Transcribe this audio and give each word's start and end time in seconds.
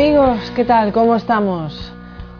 Amigos, 0.00 0.50
¿qué 0.56 0.64
tal? 0.64 0.94
¿Cómo 0.94 1.14
estamos? 1.14 1.92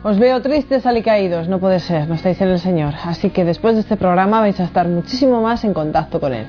Os 0.02 0.18
veo 0.18 0.40
tristes, 0.40 0.86
alicaídos, 0.86 1.46
no 1.46 1.58
puede 1.58 1.78
ser, 1.78 2.08
no 2.08 2.14
estáis 2.14 2.40
en 2.40 2.48
el 2.48 2.58
Señor. 2.58 2.94
Así 3.04 3.28
que 3.28 3.44
después 3.44 3.74
de 3.74 3.82
este 3.82 3.98
programa 3.98 4.40
vais 4.40 4.58
a 4.60 4.64
estar 4.64 4.88
muchísimo 4.88 5.42
más 5.42 5.62
en 5.64 5.74
contacto 5.74 6.20
con 6.20 6.32
Él. 6.32 6.46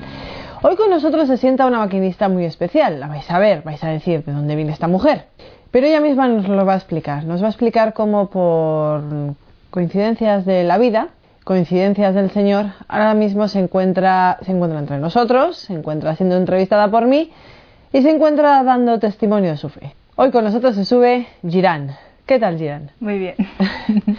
Hoy 0.62 0.74
con 0.74 0.88
nosotros 0.88 1.28
se 1.28 1.36
sienta 1.36 1.66
una 1.66 1.80
maquinista 1.80 2.30
muy 2.30 2.46
especial. 2.46 2.98
La 2.98 3.08
vais 3.08 3.30
a 3.30 3.38
ver, 3.38 3.62
vais 3.62 3.84
a 3.84 3.88
decir 3.88 4.24
de 4.24 4.32
dónde 4.32 4.56
viene 4.56 4.72
esta 4.72 4.88
mujer. 4.88 5.26
Pero 5.70 5.86
ella 5.86 6.00
misma 6.00 6.28
nos 6.28 6.48
lo 6.48 6.64
va 6.64 6.72
a 6.72 6.76
explicar. 6.76 7.26
Nos 7.26 7.42
va 7.42 7.48
a 7.48 7.50
explicar 7.50 7.92
cómo 7.92 8.30
por 8.30 9.02
coincidencias 9.68 10.46
de 10.46 10.64
la 10.64 10.78
vida, 10.78 11.08
coincidencias 11.44 12.14
del 12.14 12.30
Señor, 12.30 12.68
ahora 12.88 13.12
mismo 13.12 13.48
se 13.48 13.58
encuentra, 13.58 14.38
entre 14.46 14.98
nosotros, 14.98 15.58
se 15.58 15.74
encuentra 15.74 16.16
siendo 16.16 16.38
entrevistada 16.38 16.90
por 16.90 17.04
mí 17.04 17.30
y 17.92 18.00
se 18.00 18.10
encuentra 18.10 18.62
dando 18.64 18.98
testimonio 18.98 19.50
de 19.50 19.56
su 19.58 19.68
fe. 19.68 19.94
Hoy 20.16 20.30
con 20.30 20.44
nosotros 20.44 20.74
se 20.76 20.84
sube 20.84 21.26
Girán. 21.48 21.96
¿Qué 22.26 22.38
tal, 22.38 22.58
Girán? 22.58 22.90
Muy 23.00 23.18
bien. 23.18 23.34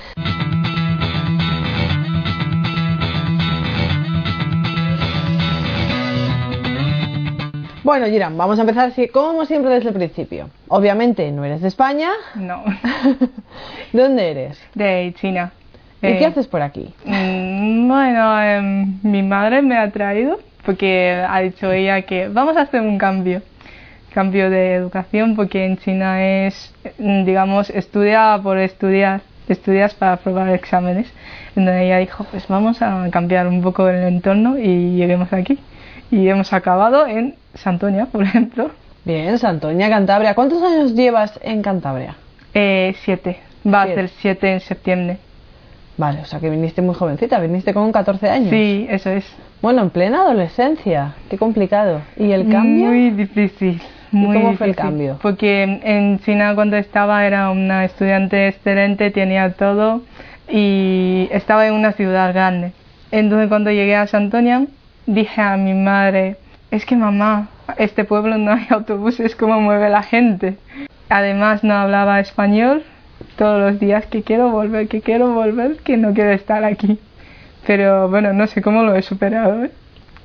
Bueno, 7.83 8.05
Girán, 8.07 8.37
vamos 8.37 8.57
a 8.57 8.61
empezar 8.61 8.89
así, 8.89 9.09
como 9.09 9.45
siempre 9.45 9.71
desde 9.73 9.89
el 9.89 9.95
principio. 9.95 10.49
Obviamente 10.69 11.29
no 11.31 11.43
eres 11.43 11.61
de 11.61 11.67
España. 11.67 12.09
No. 12.35 12.63
¿De 13.91 14.01
dónde 14.01 14.31
eres? 14.31 14.57
De 14.73 15.13
China. 15.19 15.51
¿Y 16.01 16.07
Eh, 16.07 16.17
qué 16.17 16.25
haces 16.25 16.47
por 16.47 16.61
aquí? 16.61 16.93
mm, 17.05 17.87
Bueno, 17.87 18.41
em, 18.41 18.99
mi 19.03 19.21
madre 19.21 19.61
me 19.61 19.77
ha 19.77 19.91
traído 19.91 20.39
porque 20.65 21.23
ha 21.27 21.39
dicho 21.41 21.71
ella 21.73 22.01
que 22.03 22.29
vamos 22.29 22.55
a 22.55 22.61
hacer 22.61 22.81
un 22.81 22.97
cambio. 22.97 23.41
Cambio 24.13 24.49
de 24.49 24.75
educación 24.75 25.35
porque 25.35 25.65
en 25.65 25.77
China 25.77 26.23
es, 26.23 26.73
mm, 26.99 27.25
digamos, 27.25 27.69
estudia 27.69 28.39
por 28.41 28.57
estudiar. 28.57 29.21
Estudias 29.49 29.93
para 29.93 30.13
aprobar 30.13 30.49
exámenes. 30.49 31.11
Entonces 31.55 31.83
ella 31.83 31.97
dijo, 31.97 32.23
pues 32.31 32.47
vamos 32.47 32.81
a 32.81 33.09
cambiar 33.11 33.47
un 33.47 33.61
poco 33.61 33.89
el 33.89 34.03
entorno 34.03 34.57
y 34.57 34.95
lleguemos 34.95 35.33
aquí. 35.33 35.59
Y 36.11 36.27
hemos 36.29 36.53
acabado 36.53 37.07
en 37.07 37.35
Santoña, 37.55 38.05
por 38.05 38.23
ejemplo. 38.23 38.71
Bien, 39.03 39.37
Santoña, 39.37 39.89
Cantabria. 39.89 40.33
¿Cuántos 40.33 40.63
años 40.63 40.93
llevas 40.93 41.37
en 41.43 41.61
Cantabria? 41.61 42.15
Eh, 42.53 42.95
siete. 43.03 43.39
Va 43.65 43.83
Siete. 43.85 43.99
a 43.99 44.03
ser 44.03 44.09
siete 44.21 44.53
en 44.53 44.59
septiembre. 44.61 45.17
Vale, 45.97 46.21
o 46.21 46.25
sea 46.25 46.39
que 46.39 46.49
viniste 46.49 46.81
muy 46.81 46.95
jovencita, 46.95 47.39
viniste 47.39 47.73
con 47.73 47.91
14 47.91 48.29
años. 48.29 48.49
Sí, 48.49 48.87
eso 48.89 49.09
es. 49.09 49.25
Bueno, 49.61 49.81
en 49.81 49.89
plena 49.89 50.21
adolescencia, 50.21 51.15
qué 51.29 51.37
complicado. 51.37 52.01
¿Y 52.17 52.31
el 52.31 52.49
cambio? 52.49 52.87
Muy 52.87 53.11
difícil. 53.11 53.81
¿Y 54.13 54.15
Muy 54.15 54.37
cómo 54.37 54.53
fue 54.53 54.67
el 54.67 54.75
cambio? 54.75 55.17
Porque 55.21 55.63
en 55.63 56.19
China 56.19 56.53
cuando 56.53 56.77
estaba 56.77 57.25
era 57.25 57.49
una 57.49 57.83
estudiante 57.83 58.47
excelente, 58.47 59.09
tenía 59.09 59.53
todo 59.53 60.03
y 60.47 61.27
estaba 61.31 61.67
en 61.67 61.73
una 61.73 61.93
ciudad 61.93 62.31
grande. 62.31 62.73
Entonces 63.11 63.49
cuando 63.49 63.71
llegué 63.71 63.95
a 63.95 64.05
Santoña 64.05 64.67
dije 65.07 65.41
a 65.41 65.57
mi 65.57 65.73
madre, 65.73 66.37
es 66.69 66.85
que 66.85 66.95
mamá, 66.95 67.49
este 67.77 68.03
pueblo 68.03 68.37
no 68.37 68.53
hay 68.53 68.67
autobuses, 68.69 69.35
¿cómo 69.35 69.59
mueve 69.59 69.89
la 69.89 70.03
gente? 70.03 70.57
Además 71.09 71.63
no 71.63 71.73
hablaba 71.73 72.19
español 72.19 72.83
todos 73.35 73.59
los 73.59 73.79
días 73.79 74.05
que 74.05 74.21
quiero 74.21 74.51
volver, 74.51 74.87
que 74.87 75.01
quiero 75.01 75.33
volver, 75.33 75.77
que 75.77 75.97
no 75.97 76.13
quiero 76.13 76.31
estar 76.31 76.63
aquí. 76.63 76.99
Pero 77.65 78.09
bueno, 78.09 78.31
no 78.33 78.45
sé 78.45 78.61
cómo 78.61 78.83
lo 78.83 78.95
he 78.95 79.01
superado. 79.01 79.65
¿eh? 79.65 79.71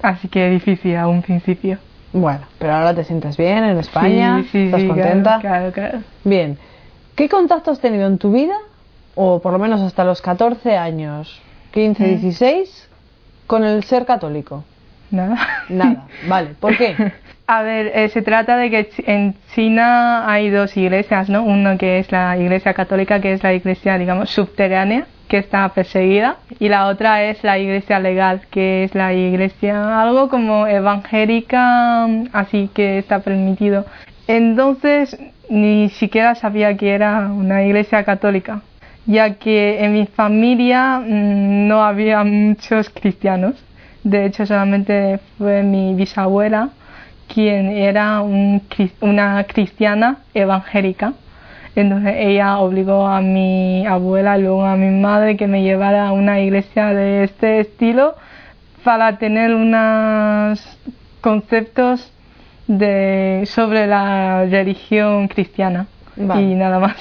Así 0.02 0.28
que 0.28 0.50
difícil 0.50 0.96
a 0.96 1.08
un 1.08 1.22
principio. 1.22 1.78
Bueno, 2.12 2.46
pero 2.58 2.72
ahora 2.74 2.94
te 2.94 3.04
sientes 3.04 3.36
bien 3.36 3.64
en 3.64 3.78
España, 3.78 4.42
Sí, 4.42 4.48
sí, 4.50 4.64
estás 4.66 4.80
sí, 4.80 4.86
claro, 4.86 5.02
contenta. 5.02 5.38
Claro, 5.40 5.72
claro. 5.72 6.02
Bien, 6.24 6.58
¿qué 7.14 7.28
contacto 7.28 7.70
has 7.70 7.80
tenido 7.80 8.06
en 8.06 8.18
tu 8.18 8.32
vida, 8.32 8.54
o 9.14 9.40
por 9.40 9.52
lo 9.52 9.58
menos 9.58 9.80
hasta 9.82 10.04
los 10.04 10.22
14 10.22 10.76
años, 10.76 11.40
15, 11.72 12.02
Mm. 12.04 12.06
16, 12.20 12.88
con 13.46 13.64
el 13.64 13.84
ser 13.84 14.06
católico? 14.06 14.64
Nada. 15.10 15.36
Nada, 15.68 16.06
vale, 16.28 16.50
¿por 16.60 16.76
qué? 16.76 16.96
A 17.50 17.62
ver, 17.62 17.92
eh, 17.94 18.10
se 18.10 18.20
trata 18.20 18.58
de 18.58 18.68
que 18.68 18.90
en 19.06 19.34
China 19.54 20.30
hay 20.30 20.50
dos 20.50 20.76
iglesias, 20.76 21.30
¿no? 21.30 21.44
Uno 21.44 21.78
que 21.78 21.98
es 21.98 22.12
la 22.12 22.36
iglesia 22.36 22.74
católica, 22.74 23.22
que 23.22 23.32
es 23.32 23.42
la 23.42 23.54
iglesia, 23.54 23.96
digamos, 23.96 24.28
subterránea, 24.28 25.06
que 25.28 25.38
está 25.38 25.66
perseguida, 25.70 26.36
y 26.58 26.68
la 26.68 26.88
otra 26.88 27.24
es 27.24 27.42
la 27.44 27.58
iglesia 27.58 28.00
legal, 28.00 28.42
que 28.50 28.84
es 28.84 28.94
la 28.94 29.14
iglesia 29.14 29.98
algo 30.02 30.28
como 30.28 30.66
evangélica, 30.66 32.04
así 32.34 32.68
que 32.74 32.98
está 32.98 33.20
permitido. 33.20 33.86
Entonces, 34.26 35.18
ni 35.48 35.88
siquiera 35.88 36.34
sabía 36.34 36.76
que 36.76 36.92
era 36.92 37.30
una 37.32 37.64
iglesia 37.64 38.04
católica, 38.04 38.60
ya 39.06 39.36
que 39.36 39.82
en 39.82 39.94
mi 39.94 40.04
familia 40.04 40.98
mm, 40.98 41.66
no 41.66 41.82
había 41.82 42.22
muchos 42.24 42.90
cristianos. 42.90 43.54
De 44.04 44.26
hecho, 44.26 44.44
solamente 44.44 45.18
fue 45.38 45.62
mi 45.62 45.94
bisabuela 45.94 46.72
quien 47.32 47.68
era 47.68 48.20
un 48.20 48.62
una 49.00 49.44
cristiana 49.44 50.18
evangélica. 50.34 51.12
Entonces 51.76 52.14
ella 52.18 52.58
obligó 52.58 53.06
a 53.06 53.20
mi 53.20 53.86
abuela 53.86 54.36
y 54.38 54.42
luego 54.42 54.64
a 54.64 54.76
mi 54.76 54.90
madre 55.00 55.36
que 55.36 55.46
me 55.46 55.62
llevara 55.62 56.08
a 56.08 56.12
una 56.12 56.40
iglesia 56.40 56.92
de 56.92 57.24
este 57.24 57.60
estilo 57.60 58.16
para 58.82 59.18
tener 59.18 59.54
unos 59.54 60.60
conceptos 61.20 62.12
de, 62.66 63.44
sobre 63.46 63.86
la 63.86 64.44
religión 64.44 65.28
cristiana 65.28 65.86
Vale. 66.16 66.42
y 66.42 66.54
nada 66.54 66.78
más. 66.78 66.96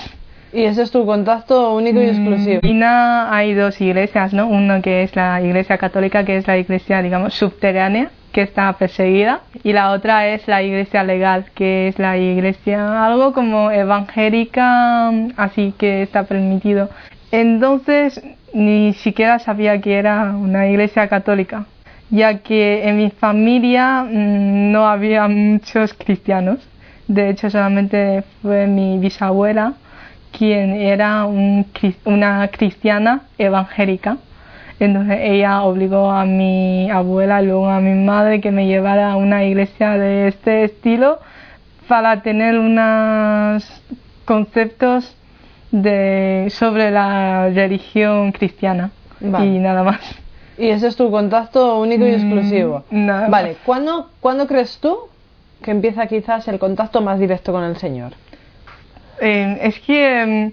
Y 0.57 0.65
ese 0.65 0.81
es 0.81 0.89
tu 0.89 1.05
contacto 1.05 1.75
único 1.75 2.01
y 2.01 2.07
exclusivo. 2.07 2.55
En 2.55 2.61
China 2.61 3.31
hay 3.31 3.53
dos 3.53 3.79
iglesias, 3.79 4.33
¿no? 4.33 4.47
Una 4.47 4.81
que 4.81 5.03
es 5.03 5.15
la 5.15 5.39
iglesia 5.39 5.77
católica, 5.77 6.25
que 6.25 6.37
es 6.37 6.47
la 6.47 6.57
iglesia, 6.57 7.03
digamos, 7.03 7.35
subterránea, 7.35 8.09
que 8.31 8.41
está 8.41 8.73
perseguida, 8.73 9.41
y 9.63 9.71
la 9.73 9.91
otra 9.91 10.29
es 10.29 10.47
la 10.47 10.63
iglesia 10.63 11.03
legal, 11.03 11.45
que 11.53 11.89
es 11.89 11.99
la 11.99 12.17
iglesia 12.17 13.05
algo 13.05 13.33
como 13.33 13.69
evangélica, 13.69 15.09
así 15.37 15.75
que 15.77 16.01
está 16.01 16.23
permitido. 16.23 16.89
Entonces, 17.31 18.19
ni 18.51 18.93
siquiera 18.93 19.37
sabía 19.37 19.79
que 19.79 19.99
era 19.99 20.35
una 20.35 20.67
iglesia 20.67 21.07
católica, 21.07 21.67
ya 22.09 22.39
que 22.39 22.89
en 22.89 22.97
mi 22.97 23.11
familia 23.11 24.07
mm, 24.09 24.71
no 24.71 24.87
había 24.87 25.27
muchos 25.27 25.93
cristianos. 25.93 26.67
De 27.07 27.29
hecho, 27.29 27.47
solamente 27.51 28.23
fue 28.41 28.65
mi 28.65 28.97
bisabuela 28.97 29.75
quien 30.31 30.73
era 30.73 31.25
un 31.25 31.65
una 32.05 32.47
cristiana 32.49 33.21
evangélica. 33.37 34.17
Entonces 34.79 35.17
ella 35.21 35.63
obligó 35.63 36.11
a 36.11 36.23
mi 36.25 36.89
abuela 36.91 37.41
y 37.41 37.47
luego 37.47 37.67
a 37.69 37.79
mi 37.79 37.93
madre 38.05 38.39
que 38.41 38.51
me 38.51 38.67
llevara 38.67 39.11
a 39.13 39.15
una 39.15 39.43
iglesia 39.43 39.97
de 39.97 40.27
este 40.27 40.65
estilo 40.65 41.17
para 41.87 42.21
tener 42.21 42.59
unos 42.59 43.63
conceptos 44.25 45.15
de, 45.71 46.47
sobre 46.51 46.91
la 46.91 47.49
religión 47.49 48.31
cristiana 48.31 48.91
Vale. 49.19 49.45
y 49.47 49.59
nada 49.59 49.83
más. 49.83 49.99
Y 50.59 50.67
ese 50.69 50.87
es 50.87 50.95
tu 50.95 51.09
contacto 51.11 51.79
único 51.79 52.05
y 52.05 52.11
Mm, 52.11 52.13
exclusivo. 52.13 52.83
nada 52.91 53.29
Vale, 53.29 53.49
más. 53.49 53.57
¿cuándo, 53.65 54.09
¿cuándo 54.19 54.47
crees 54.47 54.77
tú 54.79 54.97
que 55.63 55.71
empieza 55.71 56.05
quizás 56.07 56.47
el 56.47 56.59
contacto 56.59 57.01
más 57.01 57.19
directo 57.19 57.51
con 57.51 57.63
el 57.63 57.77
Señor? 57.77 58.13
Es 59.19 59.79
que 59.79 60.51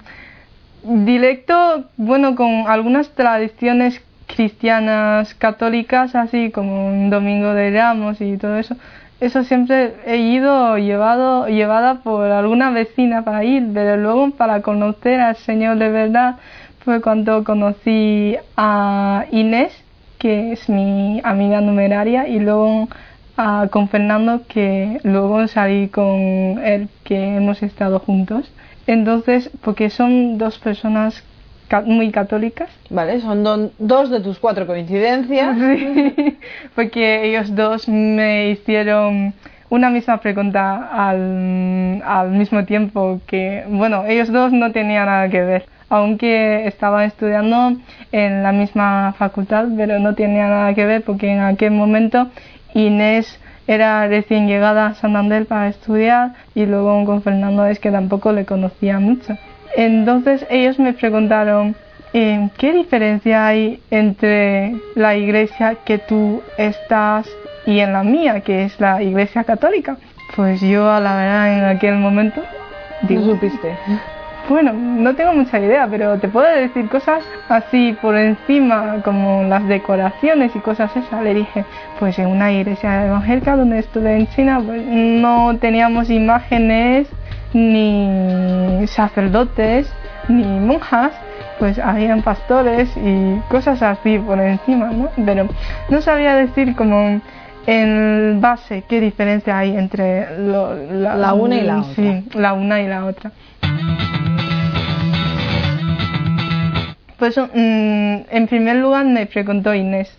mm, 0.84 1.04
directo, 1.04 1.84
bueno, 1.96 2.34
con 2.34 2.66
algunas 2.66 3.11
tradiciones 3.11 4.02
cristianas 4.26 5.34
católicas, 5.34 6.14
así 6.14 6.50
como 6.50 6.87
un 6.88 7.11
domingo 7.11 7.55
de 7.55 7.70
ramos 7.70 8.20
y 8.20 8.37
todo 8.37 8.58
eso, 8.58 8.76
eso 9.20 9.44
siempre 9.44 9.94
he 10.06 10.16
ido 10.16 10.76
llevado, 10.76 11.49
llevada 11.49 11.96
por 11.96 12.31
alguna 12.31 12.70
vecina 12.70 13.22
para 13.22 13.44
ir, 13.44 13.64
pero 13.72 13.96
luego 13.96 14.31
para 14.31 14.61
conocer 14.61 15.20
al 15.20 15.37
Señor 15.37 15.78
de 15.78 15.88
verdad 15.88 16.37
fue 16.84 17.00
cuando 17.00 17.44
conocí 17.44 18.37
a 18.56 19.25
Inés, 19.31 19.72
que 20.19 20.52
es 20.52 20.69
mi 20.69 21.20
amiga 21.25 21.60
numeraria, 21.60 22.28
y 22.28 22.40
luego 22.40 22.88
a- 23.36 23.69
con 23.70 23.88
Fernando, 23.88 24.42
que 24.48 24.98
luego 25.02 25.46
salí 25.48 25.88
con 25.88 26.58
él, 26.64 26.88
que 27.04 27.36
hemos 27.36 27.62
estado 27.62 27.98
juntos. 28.00 28.50
Entonces, 28.86 29.50
porque 29.62 29.90
son 29.90 30.38
dos 30.38 30.58
personas 30.58 31.22
ca- 31.69 31.81
muy 31.82 32.10
católicas, 32.10 32.69
Vale, 32.90 33.20
son 33.20 33.42
dos 33.78 34.10
de 34.10 34.20
tus 34.20 34.38
cuatro 34.38 34.66
coincidencias. 34.66 35.56
Sí, 36.16 36.38
porque 36.75 37.25
ellos 37.28 37.54
dos 37.54 37.88
me 37.88 38.50
hicieron 38.50 39.34
una 39.70 39.90
misma 39.90 40.19
pregunta 40.19 40.88
al, 40.92 42.02
al 42.04 42.31
mismo 42.31 42.64
tiempo 42.64 43.20
que, 43.26 43.64
bueno, 43.69 44.04
ellos 44.06 44.31
dos 44.31 44.52
no 44.52 44.70
tenían 44.72 45.06
nada 45.06 45.28
que 45.28 45.40
ver, 45.40 45.66
aunque 45.88 46.66
estaban 46.66 47.04
estudiando 47.04 47.76
en 48.12 48.42
la 48.42 48.52
misma 48.52 49.14
facultad, 49.19 49.66
pero 49.76 49.98
no 49.98 50.14
tenía 50.14 50.46
nada 50.46 50.75
que 50.75 50.84
ver 50.86 51.02
porque 51.02 51.31
en 51.32 51.40
aquel 51.40 51.72
momento 51.72 52.28
Inés 52.75 53.38
era 53.67 54.06
recién 54.06 54.47
llegada 54.47 54.87
a 54.87 54.94
Santander 54.94 55.47
para 55.47 55.69
estudiar 55.69 56.32
y 56.55 56.67
luego 56.67 57.05
con 57.05 57.23
Fernando 57.23 57.65
es 57.67 57.79
que 57.79 57.91
tampoco 57.91 58.32
le 58.32 58.44
conocía 58.44 58.99
mucho. 58.99 59.37
Entonces 59.76 60.47
ellos 60.50 60.79
me 60.79 60.93
preguntaron, 60.93 61.75
eh, 62.12 62.49
¿qué 62.59 62.73
diferencia 62.73 63.47
hay 63.47 63.81
entre 63.91 64.75
la 64.94 65.17
iglesia 65.17 65.76
que 65.85 65.99
tú 65.99 66.43
estás 66.59 67.29
y 67.67 67.81
en 67.81 67.93
la 67.93 68.05
mía, 68.05 68.41
que 68.41 68.65
es 68.65 68.79
la 68.79 69.03
iglesia 69.03 69.44
católica? 69.44 69.97
Pues 70.37 70.61
yo, 70.61 70.91
a 70.91 71.00
la 71.00 71.17
verdad, 71.17 71.59
en 71.59 71.77
aquel 71.77 71.94
momento... 71.97 72.43
Digo, 73.03 73.23
¿No 73.23 73.32
supiste? 73.32 73.77
Bueno, 74.49 74.75
no 74.75 75.14
tengo 75.14 75.32
mucha 75.32 75.58
idea, 75.58 75.88
pero 75.91 76.19
te 76.19 76.29
puedo 76.29 76.46
decir 76.46 76.88
cosas 76.91 77.25
así 77.49 77.96
por 78.02 78.14
encima, 78.14 79.00
como 79.02 79.43
las 79.44 79.67
decoraciones 79.67 80.55
y 80.55 80.58
cosas 80.58 80.94
esas. 80.96 81.23
Le 81.23 81.32
dije, 81.32 81.64
pues 81.99 82.19
en 82.19 82.26
una 82.26 82.52
iglesia 82.52 83.06
evangélica 83.06 83.56
donde 83.56 83.79
estuve 83.79 84.17
en 84.17 84.26
China, 84.29 84.61
pues 84.64 84.82
no 84.85 85.56
teníamos 85.58 86.11
imágenes 86.11 87.08
ni 87.55 88.87
sacerdotes 88.87 89.91
ni 90.29 90.44
monjas, 90.44 91.12
pues 91.58 91.79
habían 91.79 92.23
pastores 92.23 92.94
y 92.96 93.38
cosas 93.49 93.82
así 93.82 94.19
por 94.19 94.41
encima, 94.41 94.91
¿no? 94.91 95.08
Pero 95.25 95.49
no 95.88 96.00
sabía 96.02 96.35
decir 96.35 96.75
como 96.76 97.20
en 97.67 98.41
base 98.41 98.85
qué 98.88 99.00
diferencia 99.00 99.58
hay 99.58 99.76
entre 99.76 100.38
la, 100.38 101.32
una 101.32 101.56
y 101.56 101.62
la 101.62 101.79
otra. 101.79 101.94
Sí, 101.94 102.25
la 102.35 102.52
una 102.52 102.82
y 102.82 102.88
la 102.88 103.06
otra. 103.06 103.32
Pues 107.19 107.38
en 107.38 108.46
primer 108.49 108.76
lugar 108.76 109.06
me 109.06 109.26
preguntó 109.26 109.72
Inés 109.75 110.16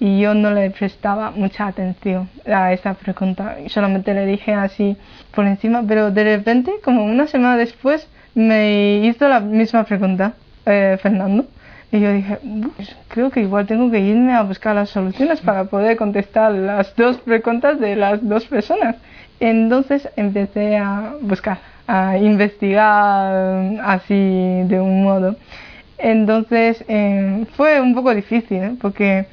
y 0.00 0.20
yo 0.20 0.34
no 0.34 0.50
le 0.50 0.70
prestaba 0.70 1.30
mucha 1.30 1.68
atención 1.68 2.28
a 2.44 2.72
esa 2.72 2.94
pregunta. 2.94 3.56
Solamente 3.68 4.14
le 4.14 4.26
dije 4.26 4.52
así 4.52 4.96
por 5.32 5.46
encima, 5.46 5.84
pero 5.86 6.10
de 6.10 6.24
repente, 6.24 6.72
como 6.82 7.04
una 7.04 7.28
semana 7.28 7.56
después, 7.56 8.08
me 8.34 8.96
hizo 9.04 9.28
la 9.28 9.38
misma 9.38 9.84
pregunta, 9.84 10.32
eh, 10.66 10.98
Fernando. 11.00 11.46
Y 11.92 12.00
yo 12.00 12.12
dije, 12.12 12.38
pues 12.74 12.96
creo 13.08 13.30
que 13.30 13.42
igual 13.42 13.66
tengo 13.66 13.90
que 13.90 14.00
irme 14.00 14.32
a 14.34 14.42
buscar 14.42 14.74
las 14.74 14.88
soluciones 14.90 15.40
para 15.40 15.66
poder 15.66 15.96
contestar 15.96 16.50
las 16.50 16.96
dos 16.96 17.18
preguntas 17.18 17.78
de 17.78 17.94
las 17.94 18.26
dos 18.26 18.46
personas. 18.46 18.96
Entonces 19.38 20.08
empecé 20.16 20.78
a 20.78 21.14
buscar, 21.20 21.58
a 21.86 22.16
investigar 22.16 23.78
así 23.84 24.14
de 24.64 24.80
un 24.80 25.04
modo. 25.04 25.36
Entonces 26.02 26.84
eh, 26.88 27.46
fue 27.56 27.80
un 27.80 27.94
poco 27.94 28.12
difícil, 28.12 28.58
¿eh? 28.58 28.74
porque 28.80 29.26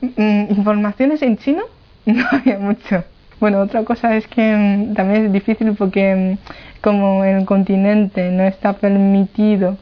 mm, 0.00 0.52
informaciones 0.56 1.20
en 1.22 1.36
chino 1.36 1.64
no 2.06 2.24
había 2.30 2.58
mucho. 2.58 3.04
Bueno, 3.40 3.60
otra 3.60 3.84
cosa 3.84 4.16
es 4.16 4.26
que 4.28 4.54
mm, 4.56 4.94
también 4.94 5.26
es 5.26 5.32
difícil 5.32 5.74
porque 5.76 6.38
mm, 6.40 6.80
como 6.80 7.24
el 7.24 7.44
continente 7.44 8.30
no 8.30 8.44
está 8.44 8.74
permitido, 8.74 9.76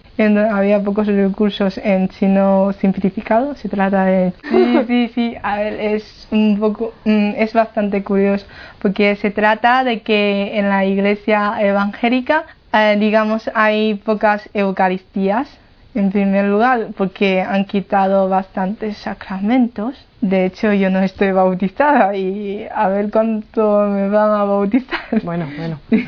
había 0.50 0.82
pocos 0.82 1.06
recursos 1.08 1.76
en 1.76 2.08
chino 2.08 2.72
simplificado, 2.80 3.54
se 3.56 3.68
trata 3.68 4.06
de... 4.06 4.32
Sí, 4.50 4.78
sí, 4.86 5.10
sí, 5.14 5.36
a 5.42 5.58
ver, 5.58 5.74
es 5.78 6.26
un 6.30 6.58
poco, 6.58 6.94
es 7.04 7.52
bastante 7.52 8.02
curioso 8.02 8.46
porque 8.80 9.16
se 9.16 9.30
trata 9.30 9.84
de 9.84 10.00
que 10.00 10.58
en 10.58 10.70
la 10.70 10.86
iglesia 10.86 11.56
evangélica, 11.60 12.44
eh, 12.72 12.96
digamos, 12.98 13.50
hay 13.54 13.96
pocas 13.96 14.48
eucaristías 14.54 15.48
en 15.94 16.11
primer 16.11 16.46
lugar, 16.46 16.88
porque 16.96 17.41
han 17.41 17.64
quitado 17.67 18.29
bastantes 18.29 18.96
sacramentos. 18.99 19.94
De 20.20 20.46
hecho, 20.46 20.73
yo 20.73 20.91
no 20.91 21.00
estoy 21.00 21.32
bautizada 21.32 22.17
y 22.17 22.67
a 22.75 22.88
ver 22.88 23.11
cuánto 23.11 23.87
me 23.88 24.08
van 24.08 24.31
a 24.31 24.44
bautizar. 24.44 25.23
Bueno, 25.23 25.46
bueno. 25.56 25.79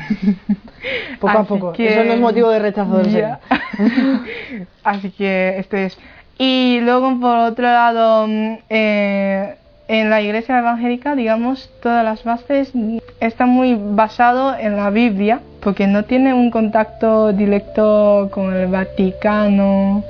poco 1.19 1.37
a 1.37 1.43
poco. 1.43 1.73
Eso 1.77 2.03
no 2.03 2.13
es 2.13 2.19
motivo 2.19 2.49
de 2.49 2.59
rechazo 2.59 2.97
del 2.97 3.11
Señor. 3.11 3.37
Así 4.83 5.11
que 5.11 5.57
esto 5.59 5.77
es. 5.77 5.97
Y 6.37 6.79
luego, 6.81 7.19
por 7.19 7.37
otro 7.37 7.63
lado, 7.63 8.27
mm, 8.27 8.53
eh, 8.69 9.57
en 9.87 10.09
la 10.09 10.21
iglesia 10.21 10.59
evangélica, 10.59 11.15
digamos, 11.15 11.69
todas 11.81 12.03
las 12.03 12.23
bases 12.23 12.73
están 13.19 13.49
muy 13.49 13.75
basado 13.75 14.55
en 14.57 14.75
la 14.75 14.89
Biblia, 14.89 15.39
porque 15.61 15.87
no 15.87 16.03
tiene 16.03 16.33
un 16.33 16.51
contacto 16.51 17.31
directo 17.31 18.29
con 18.31 18.53
el 18.53 18.67
Vaticano 18.67 20.03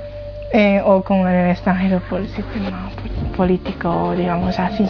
eh, 0.52 0.82
o 0.84 1.04
con 1.04 1.28
el 1.28 1.52
extranjero 1.52 2.02
por 2.10 2.22
el 2.22 2.28
sistema 2.28 2.90
político, 3.36 4.14
digamos 4.18 4.58
así. 4.60 4.86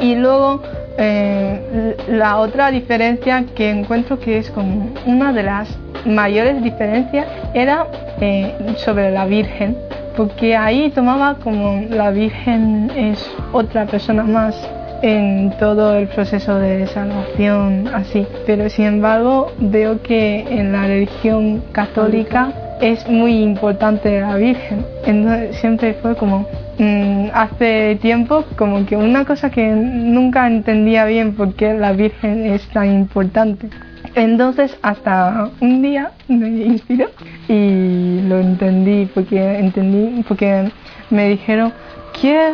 Y 0.00 0.14
luego 0.16 0.62
eh, 0.98 1.96
la 2.08 2.38
otra 2.38 2.70
diferencia 2.70 3.44
que 3.54 3.70
encuentro 3.70 4.18
que 4.18 4.38
es 4.38 4.50
como 4.50 4.92
una 5.06 5.32
de 5.32 5.42
las 5.42 5.78
mayores 6.04 6.62
diferencias 6.62 7.26
era 7.54 7.86
eh, 8.20 8.54
sobre 8.76 9.10
la 9.10 9.24
Virgen 9.24 9.76
porque 10.16 10.56
ahí 10.56 10.90
tomaba 10.90 11.36
como 11.36 11.82
la 11.90 12.10
Virgen 12.10 12.90
es 12.96 13.30
otra 13.52 13.86
persona 13.86 14.22
más 14.24 14.54
en 15.02 15.52
todo 15.58 15.96
el 15.96 16.06
proceso 16.08 16.58
de 16.58 16.86
salvación, 16.86 17.88
así. 17.92 18.26
Pero 18.46 18.70
sin 18.70 18.86
embargo 18.86 19.52
veo 19.58 20.00
que 20.02 20.40
en 20.48 20.72
la 20.72 20.86
religión 20.86 21.62
católica 21.72 22.52
es 22.80 23.06
muy 23.08 23.42
importante 23.42 24.20
la 24.20 24.36
Virgen. 24.36 24.84
Entonces 25.04 25.56
siempre 25.56 25.94
fue 25.94 26.16
como 26.16 26.46
mm, 26.78 27.28
hace 27.34 27.96
tiempo 28.00 28.44
como 28.56 28.86
que 28.86 28.96
una 28.96 29.24
cosa 29.24 29.50
que 29.50 29.66
nunca 29.66 30.46
entendía 30.46 31.04
bien 31.04 31.34
por 31.34 31.54
qué 31.54 31.74
la 31.74 31.92
Virgen 31.92 32.46
es 32.46 32.66
tan 32.68 32.92
importante. 32.92 33.68
Entonces 34.14 34.76
hasta 34.82 35.48
un 35.60 35.82
día 35.82 36.12
me 36.28 36.48
inspiró 36.48 37.06
y 37.48 38.20
lo 38.22 38.38
entendí 38.38 39.06
porque 39.06 39.58
entendí 39.58 40.22
porque 40.22 40.70
me 41.10 41.28
dijeron 41.30 41.72
¿qué, 42.20 42.52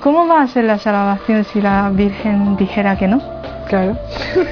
¿cómo 0.00 0.26
va 0.28 0.42
a 0.42 0.46
ser 0.46 0.64
la 0.64 0.78
salvación 0.78 1.44
si 1.44 1.60
la 1.60 1.90
Virgen 1.90 2.56
dijera 2.56 2.96
que 2.96 3.08
no? 3.08 3.20
Claro. 3.68 3.96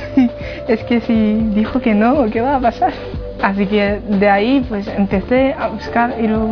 es 0.69 0.85
que 0.85 1.01
si 1.01 1.35
dijo 1.55 1.81
que 1.81 1.95
no, 1.95 2.29
¿qué 2.31 2.41
va 2.41 2.57
a 2.57 2.61
pasar? 2.61 2.93
Así 3.43 3.67
que 3.67 4.01
de 4.09 4.29
ahí 4.29 4.65
pues 4.69 4.89
empecé 4.89 5.55
a 5.59 5.69
buscar 5.69 6.17
y 6.21 6.27
luego, 6.27 6.49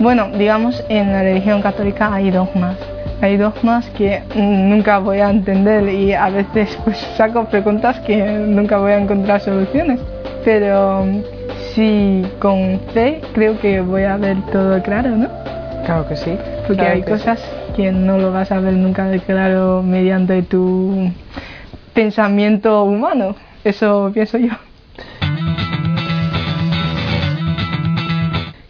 bueno, 0.00 0.28
digamos 0.36 0.82
en 0.88 1.12
la 1.12 1.22
religión 1.22 1.62
católica 1.62 2.12
hay 2.12 2.30
dos 2.30 2.54
más 2.56 2.76
hay 3.22 3.36
dogmas 3.36 3.88
que 3.90 4.20
nunca 4.34 4.98
voy 4.98 5.20
a 5.20 5.30
entender 5.30 5.88
y 5.88 6.12
a 6.12 6.28
veces 6.28 6.76
pues 6.84 6.98
saco 7.16 7.44
preguntas 7.44 8.00
que 8.00 8.20
nunca 8.20 8.78
voy 8.78 8.90
a 8.90 8.98
encontrar 8.98 9.40
soluciones. 9.40 10.00
Pero 10.44 11.06
sí, 11.72 12.26
con 12.40 12.80
fe 12.92 13.20
creo 13.32 13.60
que 13.60 13.80
voy 13.80 14.02
a 14.02 14.16
ver 14.16 14.38
todo 14.50 14.82
claro, 14.82 15.10
¿no? 15.10 15.28
Claro 15.86 16.08
que 16.08 16.16
sí. 16.16 16.36
Porque 16.66 16.82
hay 16.82 17.02
cosas 17.02 17.40
que 17.76 17.92
no 17.92 18.18
lo 18.18 18.32
vas 18.32 18.50
a 18.50 18.58
ver 18.58 18.72
nunca 18.72 19.06
de 19.06 19.20
claro 19.20 19.84
mediante 19.84 20.42
tu 20.42 21.08
pensamiento 21.94 22.82
humano. 22.82 23.36
Eso 23.62 24.10
pienso 24.12 24.36
yo. 24.38 24.50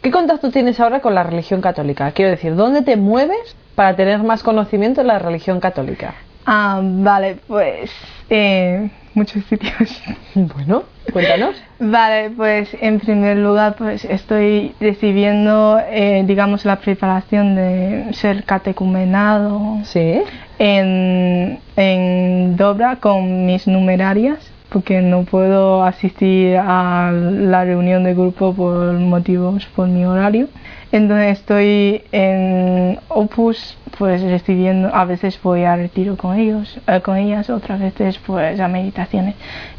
¿Qué 0.03 0.11
contacto 0.11 0.51
tienes 0.51 0.79
ahora 0.79 1.01
con 1.01 1.15
la 1.15 1.23
religión 1.23 1.63
católica? 1.63 2.11
Quiero 2.11 2.33
decir, 2.33 2.55
¿dónde 2.55 2.83
te 2.83 2.99
mueves 2.99 3.57
para 3.75 3.97
tener 3.97 4.23
más 4.23 4.43
conocimiento 4.43 5.01
de 5.01 5.07
la 5.07 5.19
religión 5.19 5.61
católica? 5.61 6.15
Ah, 6.45 6.81
vale, 6.83 7.37
pues 7.47 7.91
eh, 8.29 8.91
muchos 9.15 9.45
sitios. 9.45 10.03
Bueno, 10.35 10.85
cuéntanos. 11.13 11.55
vale, 11.79 12.31
pues 12.31 12.75
en 12.81 12.99
primer 12.99 13.37
lugar, 13.37 13.75
pues 13.77 14.05
estoy 14.05 14.75
recibiendo, 14.81 15.79
eh, 15.91 16.25
digamos, 16.27 16.65
la 16.65 16.77
preparación 16.77 17.55
de 17.55 18.07
ser 18.13 18.45
catecumenado. 18.45 19.79
Sí. 19.85 20.23
En, 20.59 21.59
en 21.77 22.57
Dobra 22.57 22.97
con 22.97 23.47
mis 23.47 23.67
numerarias 23.67 24.39
porque 24.73 25.03
no 25.03 25.25
puedo 25.25 25.85
asistir 25.85 26.57
a 26.57 27.13
la 27.13 27.65
reunión 27.65 28.05
de 28.05 28.15
grupo 28.15 28.55
por 28.55 28.93
motivos 28.95 29.67
por 29.77 29.87
mi 29.87 30.05
horario. 30.07 30.49
Entonces 30.91 31.39
estoy 31.39 32.03
en 32.11 32.99
Opus 33.09 33.77
pues 33.99 34.23
recibiendo, 34.23 34.95
a 34.95 35.05
veces 35.05 35.39
voy 35.43 35.65
a 35.65 35.77
retiro 35.77 36.17
con 36.17 36.39
ellos, 36.39 36.79
eh, 36.87 37.01
con 37.03 37.19
ellas, 37.19 37.51
otras 37.51 37.81
veces 37.81 38.19
pues 38.27 38.59
a 38.59 38.69
meditaciones. 38.69 39.35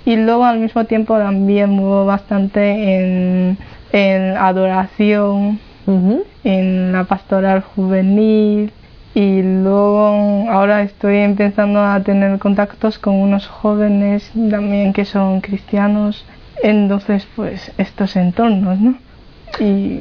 Y 0.06 0.16
luego 0.16 0.46
al 0.46 0.60
mismo 0.60 0.86
tiempo 0.86 1.18
también 1.18 1.72
muevo 1.72 2.06
bastante 2.06 2.96
en, 2.96 3.58
en 3.92 4.38
adoración, 4.38 5.60
en 6.44 6.92
la 6.92 7.04
pastoral 7.06 7.62
juvenil, 7.62 8.72
y 9.16 9.42
luego 9.44 10.50
ahora 10.50 10.82
estoy 10.82 11.18
empezando 11.18 11.82
a 11.82 12.00
tener 12.02 12.40
contactos 12.40 12.98
con 12.98 13.16
unos 13.16 13.48
jóvenes 13.48 14.32
también 14.50 14.92
que 14.94 15.06
son 15.06 15.42
cristianos 15.42 16.26
entonces 16.62 17.28
pues 17.36 17.72
estos 17.78 18.16
entornos 18.16 18.80
no 18.80 18.96
y 19.60 20.00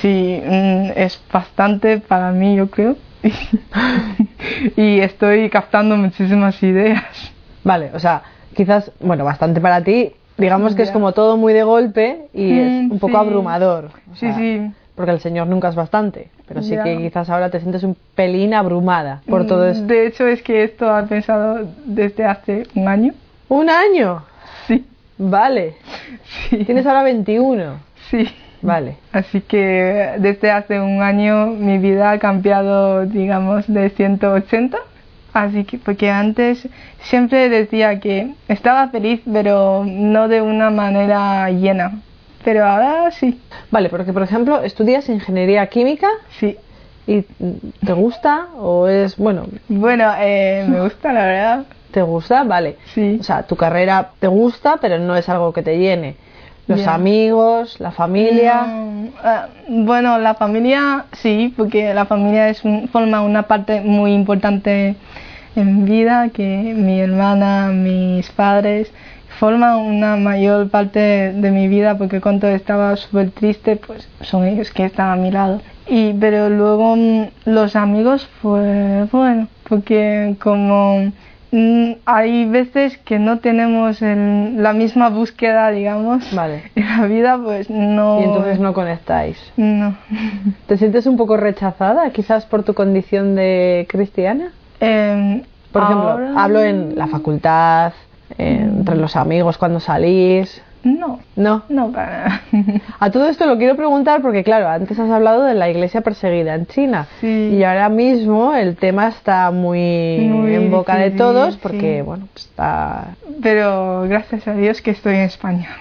sí 0.00 0.40
mm, 0.44 0.90
es 0.96 1.20
bastante 1.32 1.98
para 1.98 2.30
mí 2.32 2.54
yo 2.56 2.70
creo 2.70 2.96
y 4.76 5.00
estoy 5.00 5.48
captando 5.50 5.96
muchísimas 5.96 6.62
ideas. 6.62 7.02
Vale, 7.62 7.90
o 7.94 7.98
sea, 7.98 8.22
quizás, 8.54 8.92
bueno, 9.00 9.24
bastante 9.24 9.60
para 9.60 9.82
ti, 9.82 10.12
digamos 10.36 10.74
que 10.74 10.82
es 10.82 10.90
como 10.90 11.12
todo 11.12 11.36
muy 11.36 11.52
de 11.54 11.62
golpe 11.62 12.28
y 12.34 12.58
es 12.58 12.72
Mm, 12.72 12.92
un 12.92 12.98
poco 12.98 13.12
sí. 13.12 13.16
abrumador. 13.26 13.90
o 14.12 14.16
Sí, 14.16 14.32
sí. 14.34 14.70
Porque 14.94 15.10
el 15.10 15.20
Señor 15.20 15.48
nunca 15.48 15.68
es 15.68 15.74
bastante, 15.74 16.28
pero 16.46 16.62
sí 16.62 16.70
Ya. 16.76 16.84
que 16.84 16.96
quizás 16.98 17.28
ahora 17.28 17.50
te 17.50 17.58
sientes 17.58 17.82
un 17.82 17.96
pelín 18.14 18.54
abrumada 18.54 19.22
por 19.28 19.44
todo 19.46 19.64
Mm, 19.64 19.70
esto. 19.70 19.86
De 19.86 20.06
hecho, 20.06 20.26
es 20.28 20.42
que 20.42 20.62
esto 20.62 20.96
he 20.98 21.02
pensado 21.04 21.66
desde 21.84 22.24
hace 22.24 22.62
un 22.76 22.86
año. 22.88 23.12
¡Un 23.48 23.68
año! 23.70 24.22
Sí, 24.68 24.84
Vale. 25.18 25.74
sí. 26.48 26.58
Tienes 26.64 26.86
ahora 26.86 27.02
21. 27.02 27.78
Sí. 28.10 28.28
Vale. 28.62 28.96
Así 29.12 29.40
que 29.42 30.12
desde 30.20 30.50
hace 30.50 30.80
un 30.80 31.02
año 31.02 31.48
mi 31.48 31.76
vida 31.78 32.12
ha 32.12 32.18
cambiado, 32.18 33.04
digamos, 33.04 33.66
de 33.66 33.90
180. 33.90 34.78
Así 35.34 35.64
que, 35.64 35.78
porque 35.78 36.10
antes 36.10 36.66
siempre 37.02 37.48
decía 37.48 37.98
que 38.00 38.32
estaba 38.48 38.88
feliz, 38.88 39.20
pero 39.30 39.82
no 39.84 40.28
de 40.28 40.40
una 40.40 40.70
manera 40.70 41.50
llena. 41.50 42.00
Pero 42.44 42.64
ahora 42.66 43.10
sí, 43.10 43.40
Vale, 43.70 43.88
porque 43.88 44.12
por 44.12 44.22
ejemplo 44.22 44.62
estudias 44.62 45.08
ingeniería 45.08 45.66
química 45.68 46.08
sí. 46.38 46.56
y 47.06 47.22
¿te 47.22 47.92
gusta 47.92 48.46
o 48.58 48.86
es, 48.86 49.16
bueno, 49.16 49.46
Bueno, 49.68 50.12
eh, 50.18 50.64
me 50.68 50.80
gusta 50.82 51.12
la 51.12 51.24
verdad. 51.26 51.64
¿te 51.90 52.02
gusta? 52.02 52.42
Vale. 52.44 52.76
Sí. 52.92 53.18
O 53.20 53.22
sea, 53.22 53.44
tu 53.44 53.54
carrera 53.56 54.10
te 54.18 54.26
gusta, 54.26 54.78
pero 54.80 54.98
no 54.98 55.14
es 55.16 55.28
algo 55.28 55.52
que 55.52 55.62
te 55.62 55.78
llene. 55.78 56.16
Los 56.66 56.86
amigos, 56.86 57.78
la 57.78 57.92
familia. 57.92 58.62
Mm, 58.62 59.08
ah, 59.22 59.46
bueno, 59.68 60.18
la 60.18 60.34
familia 60.34 61.04
sí, 61.12 61.52
porque 61.56 61.92
la 61.94 62.06
familia 62.06 62.48
es 62.48 62.64
un- 62.64 62.88
forma 62.88 63.20
una 63.20 63.42
parte 63.44 63.80
muy 63.82 64.12
importante 64.12 64.96
en 65.56 65.84
mi 65.84 65.90
vida, 65.90 66.30
que 66.30 66.72
mi 66.74 67.00
hermana, 67.00 67.68
mis 67.68 68.28
padres 68.30 68.90
forman 69.38 69.78
una 69.78 70.16
mayor 70.16 70.68
parte 70.70 70.98
de 71.32 71.50
mi 71.50 71.68
vida 71.68 71.96
porque 71.98 72.20
cuando 72.20 72.48
estaba 72.48 72.96
súper 72.96 73.30
triste, 73.30 73.76
pues 73.76 74.08
son 74.22 74.44
ellos 74.46 74.70
que 74.70 74.84
están 74.84 75.10
a 75.10 75.16
mi 75.16 75.30
lado. 75.30 75.60
Y, 75.86 76.12
pero 76.14 76.48
luego 76.48 76.96
mm, 76.96 77.24
los 77.46 77.76
amigos, 77.76 78.28
pues 78.40 79.10
bueno, 79.10 79.48
porque 79.68 80.34
como 80.42 81.12
mm, 81.52 81.90
hay 82.06 82.46
veces 82.46 82.96
que 82.98 83.18
no 83.18 83.38
tenemos 83.40 84.00
el- 84.02 84.62
la 84.62 84.72
misma 84.72 85.10
búsqueda, 85.10 85.70
digamos, 85.70 86.24
Vale. 86.34 86.62
en 86.74 86.86
la 86.88 87.06
vida, 87.06 87.38
pues 87.42 87.68
no. 87.70 88.20
Y 88.20 88.24
entonces 88.24 88.58
no 88.60 88.72
conectáis. 88.72 89.36
No. 89.56 89.94
¿Te 90.66 90.78
sientes 90.78 91.06
un 91.06 91.16
poco 91.16 91.36
rechazada, 91.36 92.10
quizás 92.10 92.46
por 92.46 92.62
tu 92.62 92.72
condición 92.74 93.34
de 93.34 93.86
cristiana? 93.90 94.52
Em, 94.80 95.42
Por 95.70 95.82
ejemplo, 95.82 96.10
ahora- 96.10 96.32
hablo 96.36 96.62
en 96.62 96.96
la 96.96 97.06
facultad, 97.08 97.92
en- 98.38 98.78
entre 98.78 98.96
los 98.96 99.16
amigos 99.16 99.58
cuando 99.58 99.80
salís. 99.80 100.62
No, 100.82 101.18
No. 101.34 101.62
no 101.70 101.90
para 101.92 102.10
nada. 102.28 102.42
A 103.00 103.10
todo 103.10 103.26
esto 103.30 103.46
lo 103.46 103.56
quiero 103.56 103.74
preguntar 103.74 104.20
porque, 104.20 104.44
claro, 104.44 104.68
antes 104.68 104.98
has 104.98 105.10
hablado 105.10 105.42
de 105.44 105.54
la 105.54 105.70
iglesia 105.70 106.02
perseguida 106.02 106.54
en 106.54 106.66
China. 106.66 107.06
Sí. 107.22 107.54
Y 107.58 107.64
ahora 107.64 107.88
mismo 107.88 108.52
el 108.54 108.76
tema 108.76 109.08
está 109.08 109.50
muy, 109.50 110.18
Muy 110.30 110.54
en 110.54 110.70
boca 110.70 110.96
de 110.96 111.10
todos 111.12 111.54
sí. 111.54 111.60
porque, 111.62 112.02
bueno, 112.02 112.28
está. 112.36 113.14
Pero 113.42 114.02
gracias 114.08 114.46
a 114.46 114.52
Dios 114.52 114.82
que 114.82 114.90
estoy 114.90 115.14
en 115.14 115.20
España. 115.22 115.68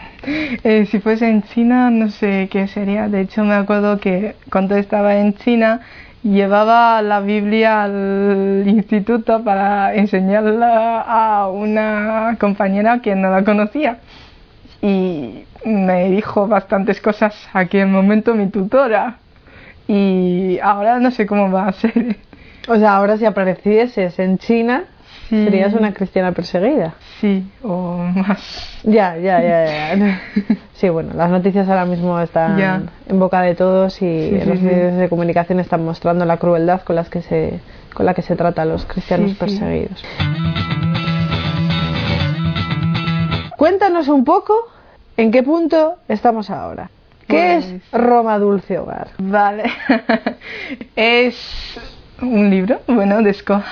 Eh, 0.63 0.85
si 0.89 0.99
fuese 1.01 1.27
en 1.29 1.43
China, 1.43 1.89
no 1.89 2.09
sé 2.09 2.47
qué 2.49 2.67
sería. 2.69 3.09
De 3.09 3.19
hecho, 3.19 3.43
me 3.43 3.55
acuerdo 3.55 3.99
que 3.99 4.35
cuando 4.49 4.77
estaba 4.77 5.17
en 5.17 5.33
China, 5.33 5.81
llevaba 6.23 7.01
la 7.01 7.19
Biblia 7.19 7.83
al 7.83 8.63
instituto 8.65 9.43
para 9.43 9.93
enseñarla 9.93 11.01
a 11.01 11.49
una 11.49 12.37
compañera 12.39 12.99
que 12.99 13.15
no 13.15 13.29
la 13.29 13.43
conocía. 13.43 13.99
Y 14.81 15.45
me 15.65 16.09
dijo 16.09 16.47
bastantes 16.47 16.99
cosas 17.01 17.35
aquel 17.53 17.87
momento 17.87 18.35
mi 18.35 18.47
tutora. 18.47 19.17
Y 19.87 20.59
ahora 20.61 20.99
no 20.99 21.11
sé 21.11 21.25
cómo 21.25 21.51
va 21.51 21.67
a 21.67 21.73
ser. 21.73 22.17
O 22.67 22.77
sea, 22.77 22.95
ahora 22.95 23.17
si 23.17 23.25
aparecieses 23.25 24.17
en 24.19 24.37
China, 24.37 24.85
Serías 25.43 25.73
una 25.73 25.93
cristiana 25.93 26.31
perseguida. 26.31 26.93
Sí, 27.21 27.43
o 27.63 27.97
más. 27.97 28.79
Ya, 28.83 29.17
ya, 29.17 29.41
ya, 29.41 29.95
ya. 29.95 30.21
Sí, 30.73 30.89
bueno, 30.89 31.13
las 31.15 31.29
noticias 31.29 31.67
ahora 31.69 31.85
mismo 31.85 32.19
están 32.19 32.57
Ya. 32.57 32.81
en 33.07 33.19
boca 33.19 33.41
de 33.41 33.55
todos 33.55 33.95
y 34.01 34.29
Sí, 34.29 34.41
los 34.45 34.59
sí. 34.59 34.65
medios 34.65 34.95
de 34.97 35.07
comunicación 35.09 35.59
están 35.59 35.83
mostrando 35.85 36.25
la 36.25 36.37
crueldad 36.37 36.81
con 36.81 36.95
las 36.97 37.09
que 37.09 37.21
se 37.21 37.59
con 37.93 38.05
la 38.05 38.13
que 38.13 38.21
se 38.23 38.35
trata 38.35 38.63
a 38.63 38.65
los 38.65 38.85
cristianos 38.85 39.33
perseguidos. 39.35 40.03
Cuéntanos 43.57 44.07
un 44.07 44.25
poco 44.25 44.53
en 45.15 45.31
qué 45.31 45.43
punto 45.43 45.95
estamos 46.07 46.49
ahora. 46.49 46.89
¿Qué 47.27 47.59
Pues- 47.61 47.65
es 47.65 47.81
Roma 47.91 48.37
Dulce 48.39 48.77
Hogar? 48.79 49.09
Vale. 49.19 49.63
es 50.95 51.79
un 52.21 52.49
libro, 52.49 52.79
bueno, 52.87 53.21
de 53.21 53.33
Scott. 53.33 53.63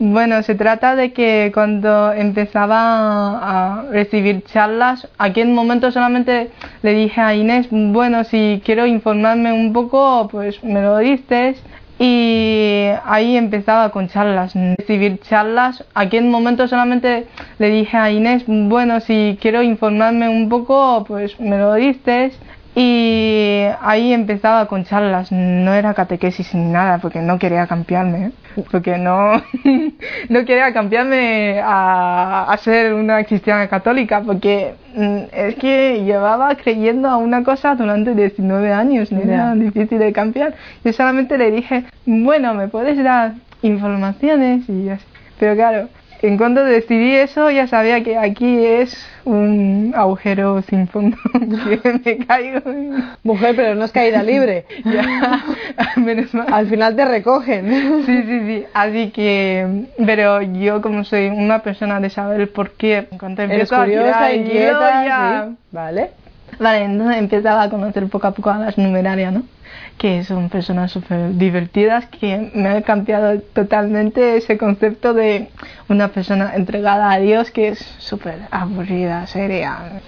Bueno, 0.00 0.42
se 0.42 0.56
trata 0.56 0.96
de 0.96 1.12
que 1.12 1.52
cuando 1.54 2.10
empezaba 2.12 3.78
a 3.78 3.82
recibir 3.92 4.42
charlas, 4.42 5.08
aquí 5.18 5.40
en 5.40 5.54
momento 5.54 5.92
solamente 5.92 6.50
le 6.82 6.94
dije 6.94 7.20
a 7.20 7.32
Inés, 7.34 7.68
bueno, 7.70 8.24
si 8.24 8.60
quiero 8.64 8.86
informarme 8.86 9.52
un 9.52 9.72
poco, 9.72 10.26
pues 10.28 10.62
me 10.64 10.82
lo 10.82 10.98
diste. 10.98 11.54
Y 12.00 12.88
ahí 13.04 13.36
empezaba 13.36 13.90
con 13.90 14.08
charlas, 14.08 14.52
recibir 14.76 15.20
charlas. 15.20 15.84
Aquí 15.94 16.16
en 16.16 16.28
momento 16.28 16.66
solamente 16.66 17.28
le 17.60 17.68
dije 17.68 17.96
a 17.96 18.10
Inés, 18.10 18.42
bueno, 18.48 18.98
si 18.98 19.38
quiero 19.40 19.62
informarme 19.62 20.28
un 20.28 20.48
poco, 20.48 21.04
pues 21.06 21.38
me 21.38 21.56
lo 21.56 21.74
diste. 21.74 22.32
Y 22.76 23.66
ahí 23.80 24.12
empezaba 24.12 24.66
con 24.66 24.84
charlas, 24.84 25.30
no 25.30 25.72
era 25.72 25.94
catequesis 25.94 26.54
ni 26.54 26.72
nada, 26.72 26.98
porque 26.98 27.20
no 27.20 27.38
quería 27.38 27.68
cambiarme, 27.68 28.26
¿eh? 28.26 28.32
porque 28.70 28.98
no, 28.98 29.40
no 30.28 30.44
quería 30.44 30.72
cambiarme 30.72 31.60
a, 31.62 32.46
a 32.50 32.56
ser 32.58 32.94
una 32.94 33.22
cristiana 33.22 33.68
católica, 33.68 34.22
porque 34.22 34.74
mm, 34.96 35.18
es 35.32 35.54
que 35.54 36.02
llevaba 36.04 36.56
creyendo 36.56 37.08
a 37.08 37.16
una 37.16 37.44
cosa 37.44 37.76
durante 37.76 38.12
19 38.12 38.72
años, 38.72 39.12
no 39.12 39.20
era 39.20 39.54
difícil 39.54 40.00
de 40.00 40.12
cambiar. 40.12 40.54
Yo 40.84 40.92
solamente 40.92 41.38
le 41.38 41.52
dije, 41.52 41.84
bueno, 42.06 42.54
¿me 42.54 42.66
puedes 42.66 43.02
dar 43.02 43.34
informaciones? 43.62 44.68
Y 44.68 44.88
así. 44.88 45.04
Pero 45.38 45.54
claro, 45.54 45.88
en 46.22 46.36
cuanto 46.38 46.64
decidí 46.64 47.14
eso, 47.14 47.50
ya 47.50 47.66
sabía 47.66 48.02
que 48.02 48.16
aquí 48.16 48.64
es 48.64 49.06
un 49.24 49.92
agujero 49.96 50.62
sin 50.62 50.86
fondo, 50.88 51.16
que 51.32 52.00
me 52.04 52.26
caigo 52.26 52.60
Mujer, 53.22 53.54
pero 53.56 53.74
no 53.74 53.84
es 53.84 53.92
caída 53.92 54.22
libre. 54.22 54.64
ya, 54.84 55.44
menos 55.96 56.32
mal. 56.34 56.46
Al 56.52 56.66
final 56.68 56.96
te 56.96 57.04
recogen. 57.04 58.02
Sí, 58.06 58.22
sí, 58.22 58.40
sí. 58.46 58.64
Así 58.74 59.10
que, 59.10 59.86
pero 60.04 60.42
yo 60.42 60.80
como 60.82 61.04
soy 61.04 61.28
una 61.28 61.60
persona 61.60 62.00
de 62.00 62.10
saber 62.10 62.52
por 62.52 62.72
qué, 62.72 63.08
en 63.10 63.18
cuanto 63.18 63.42
Eres 63.42 63.70
empiezo 63.70 63.76
a 63.76 63.84
tirar 63.84 64.02
curiosa, 64.04 64.32
hilo, 64.32 64.44
inquieta, 64.44 65.04
ya- 65.06 65.44
sí. 65.48 65.56
Vale. 65.72 66.10
Vale, 66.58 66.84
entonces 66.84 67.16
empezaba 67.18 67.62
a 67.62 67.70
conocer 67.70 68.06
poco 68.08 68.26
a 68.28 68.30
poco 68.30 68.50
a 68.50 68.58
las 68.58 68.78
numerarias, 68.78 69.32
¿no? 69.32 69.42
Que 69.98 70.24
son 70.24 70.50
personas 70.50 70.90
súper 70.92 71.34
divertidas 71.34 72.06
que 72.06 72.50
me 72.54 72.68
han 72.68 72.82
cambiado 72.82 73.40
totalmente 73.40 74.36
ese 74.36 74.58
concepto 74.58 75.14
de 75.14 75.48
una 75.88 76.08
persona 76.08 76.52
entregada 76.54 77.10
a 77.10 77.18
Dios 77.18 77.50
que 77.50 77.68
es 77.68 77.78
súper 77.98 78.40
aburrida, 78.50 79.26
seria. 79.26 80.02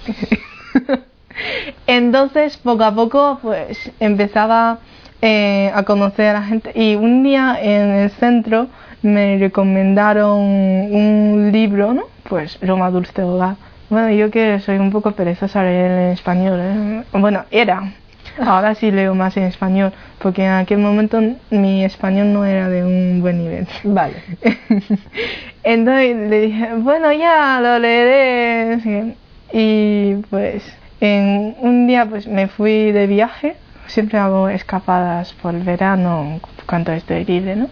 Entonces, 1.86 2.56
poco 2.56 2.84
a 2.84 2.94
poco, 2.94 3.38
pues 3.42 3.90
empezaba 4.00 4.78
eh, 5.22 5.70
a 5.74 5.82
conocer 5.84 6.28
a 6.28 6.40
la 6.40 6.42
gente. 6.42 6.72
Y 6.74 6.94
un 6.94 7.22
día 7.22 7.58
en 7.60 7.90
el 7.90 8.10
centro 8.10 8.68
me 9.02 9.38
recomendaron 9.38 10.38
un 10.40 11.50
libro, 11.52 11.94
¿no? 11.94 12.04
Pues 12.28 12.58
Roma 12.60 12.90
Dulce 12.90 13.22
Hogar. 13.22 13.56
Bueno, 13.88 14.10
yo 14.10 14.30
que 14.30 14.58
soy 14.60 14.78
un 14.78 14.90
poco 14.90 15.12
perezosa 15.12 15.62
en 15.70 16.10
español, 16.12 16.58
¿eh? 16.60 17.04
Bueno, 17.12 17.44
era. 17.50 17.92
Ahora 18.38 18.74
sí 18.74 18.90
leo 18.90 19.14
más 19.14 19.36
en 19.36 19.44
español, 19.44 19.92
porque 20.18 20.44
en 20.44 20.52
aquel 20.52 20.78
momento 20.78 21.20
mi 21.50 21.84
español 21.84 22.32
no 22.32 22.44
era 22.44 22.68
de 22.68 22.84
un 22.84 23.20
buen 23.20 23.38
nivel. 23.38 23.66
Vale. 23.84 24.14
Entonces 25.62 26.16
le 26.28 26.40
dije, 26.42 26.68
bueno, 26.76 27.12
ya 27.12 27.60
lo 27.60 27.78
leeré. 27.78 28.80
sí. 28.80 29.16
Y 29.52 30.16
pues 30.28 30.62
en 31.00 31.56
un 31.60 31.86
día 31.86 32.06
pues 32.06 32.26
me 32.26 32.48
fui 32.48 32.92
de 32.92 33.06
viaje. 33.06 33.56
Siempre 33.86 34.18
hago 34.18 34.48
escapadas 34.48 35.32
por 35.34 35.54
el 35.54 35.62
verano 35.62 36.40
cuando 36.66 36.92
estoy 36.92 37.24
libre, 37.24 37.56
¿no? 37.56 37.68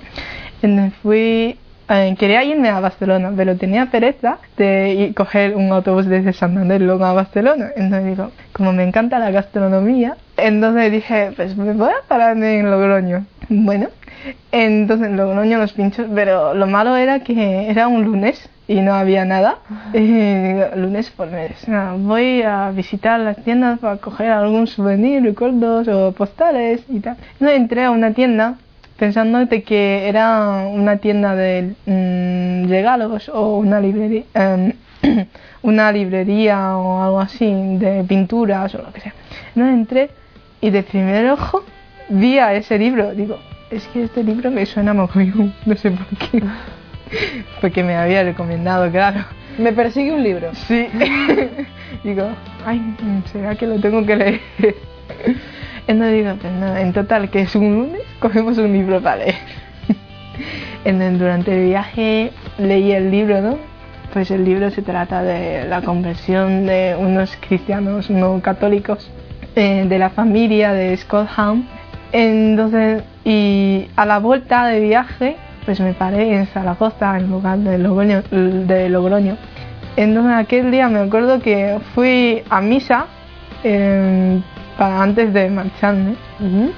Entonces 0.62 0.94
fui, 1.02 1.58
eh, 1.88 2.14
quería 2.18 2.44
irme 2.44 2.68
a 2.68 2.80
Barcelona, 2.80 3.32
pero 3.36 3.56
tenía 3.56 3.86
pereza 3.86 4.38
de 4.56 4.94
ir, 4.94 5.14
coger 5.14 5.54
un 5.56 5.70
autobús 5.72 6.06
desde 6.06 6.32
Santander 6.32 6.80
luego 6.80 7.04
a 7.04 7.12
Barcelona. 7.12 7.70
Entonces 7.76 8.06
digo, 8.06 8.30
como 8.52 8.72
me 8.72 8.84
encanta 8.84 9.18
la 9.18 9.30
gastronomía, 9.30 10.16
entonces 10.36 10.90
dije, 10.90 11.32
pues 11.36 11.56
me 11.56 11.72
voy 11.72 11.90
a 11.90 12.08
parar 12.08 12.36
en 12.36 12.70
Logroño. 12.70 13.26
Bueno, 13.48 13.88
Entonces, 14.52 15.10
Logroño 15.12 15.58
los 15.58 15.72
pinchos, 15.74 16.06
pero 16.14 16.54
lo 16.54 16.66
malo 16.66 16.96
era 16.96 17.20
que 17.20 17.68
era 17.68 17.88
un 17.88 18.04
lunes 18.04 18.48
y 18.66 18.80
no 18.80 18.94
había 18.94 19.24
nada. 19.24 19.58
Eh, 19.92 20.70
lunes 20.76 21.10
por 21.10 21.30
mes. 21.30 21.68
Nada, 21.68 21.94
voy 21.98 22.42
a 22.42 22.70
visitar 22.70 23.20
las 23.20 23.36
tiendas 23.44 23.78
para 23.80 23.98
coger 23.98 24.30
algún 24.30 24.66
souvenir, 24.66 25.22
recuerdos 25.22 25.88
o 25.88 26.12
postales 26.12 26.82
y 26.88 27.00
tal. 27.00 27.16
No 27.40 27.50
entré 27.50 27.84
a 27.84 27.90
una 27.90 28.12
tienda 28.12 28.54
pensando 28.98 29.44
de 29.46 29.62
que 29.62 30.08
era 30.08 30.66
una 30.68 30.98
tienda 30.98 31.34
de 31.34 31.74
mm, 31.86 32.68
regalos 32.68 33.28
o 33.28 33.58
una 33.58 33.80
librería, 33.80 34.24
em, 34.34 34.72
una 35.62 35.92
librería 35.92 36.76
o 36.76 37.02
algo 37.02 37.20
así 37.20 37.46
de 37.78 38.04
pinturas 38.04 38.74
o 38.74 38.78
lo 38.78 38.92
que 38.92 39.00
sea. 39.00 39.14
No 39.54 39.68
entré 39.68 40.10
y 40.60 40.70
de 40.70 40.82
primer 40.82 41.30
ojo 41.30 41.64
vi 42.08 42.38
a 42.38 42.54
ese 42.54 42.78
libro. 42.78 43.14
Digo, 43.14 43.38
es 43.70 43.86
que 43.88 44.04
este 44.04 44.22
libro 44.22 44.50
me 44.50 44.66
suena 44.66 44.94
mogollón, 44.94 45.52
no 45.66 45.76
sé 45.76 45.90
por 45.90 46.06
qué. 46.18 46.42
Porque 47.60 47.82
me 47.84 47.96
había 47.96 48.22
recomendado, 48.22 48.90
claro. 48.90 49.24
Me 49.58 49.72
persigue 49.72 50.12
un 50.12 50.22
libro. 50.22 50.52
Sí. 50.54 50.88
digo, 52.04 52.28
ay, 52.66 52.80
¿será 53.30 53.54
que 53.54 53.66
lo 53.66 53.78
tengo 53.78 54.04
que 54.04 54.16
leer? 54.16 54.40
Entonces 55.88 56.14
digo, 56.14 56.36
pues 56.40 56.52
nada, 56.52 56.80
en 56.80 56.92
total, 56.92 57.30
que 57.30 57.42
es 57.42 57.54
un 57.54 57.74
lunes, 57.74 58.02
cogemos 58.20 58.58
un 58.58 58.72
libro 58.72 59.02
para 59.02 59.16
leer. 59.16 59.34
Entonces, 60.84 61.18
durante 61.18 61.52
el 61.52 61.68
viaje 61.68 62.32
leí 62.58 62.92
el 62.92 63.10
libro, 63.10 63.40
¿no? 63.40 63.58
Pues 64.12 64.30
el 64.30 64.44
libro 64.44 64.70
se 64.70 64.82
trata 64.82 65.22
de 65.22 65.66
la 65.68 65.82
conversión 65.82 66.66
de 66.66 66.94
unos 66.98 67.36
cristianos 67.40 68.10
no 68.10 68.40
católicos 68.40 69.10
eh, 69.56 69.86
de 69.88 69.98
la 69.98 70.10
familia 70.10 70.72
de 70.72 70.96
Scott 70.96 71.28
Ham. 71.36 71.66
Entonces, 72.12 73.02
y 73.24 73.88
a 73.96 74.06
la 74.06 74.20
vuelta 74.20 74.66
de 74.66 74.80
viaje, 74.80 75.36
pues 75.64 75.80
me 75.80 75.94
paré 75.94 76.36
en 76.36 76.46
Zaragoza, 76.46 77.18
en 77.18 77.28
lugar 77.28 77.58
de 77.58 77.76
Logroño. 77.78 78.22
De 78.30 78.88
Logroño. 78.88 79.36
Entonces, 79.96 80.32
aquel 80.36 80.70
día 80.70 80.88
me 80.88 81.00
acuerdo 81.00 81.40
que 81.40 81.78
fui 81.94 82.42
a 82.50 82.60
misa 82.60 83.06
eh, 83.64 84.40
para 84.76 85.02
antes 85.02 85.32
de 85.32 85.50
marcharme. 85.50 86.14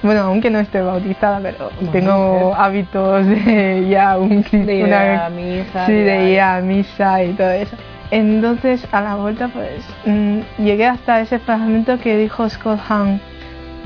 Bueno, 0.03 0.23
aunque 0.23 0.51
no 0.51 0.59
esté 0.59 0.81
bautizada, 0.81 1.41
pero 1.41 1.71
tengo 1.93 2.55
hábitos 2.55 3.27
de 3.27 3.87
ya 3.89 4.19
un 4.19 4.43
de 4.43 4.75
ir 4.75 4.95
a 4.95 5.31
misa, 5.31 5.87
sí, 5.87 5.93
de 5.93 6.33
ir 6.33 6.41
a 6.41 6.61
misa 6.61 7.25
y 7.25 7.33
todo 7.33 7.51
eso. 7.51 7.77
Entonces, 8.11 8.87
a 8.93 9.01
la 9.01 9.17
vuelta, 9.17 9.49
pues 9.49 9.85
mm, 10.05 10.39
llegué 10.59 10.87
hasta 10.87 11.21
ese 11.21 11.39
fragmento 11.41 11.99
que 11.99 12.17
dijo 12.17 12.49
Scott 12.49 12.81
Hahn. 12.89 13.21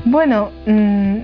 Bueno, 0.05 0.51
mm, 0.67 1.17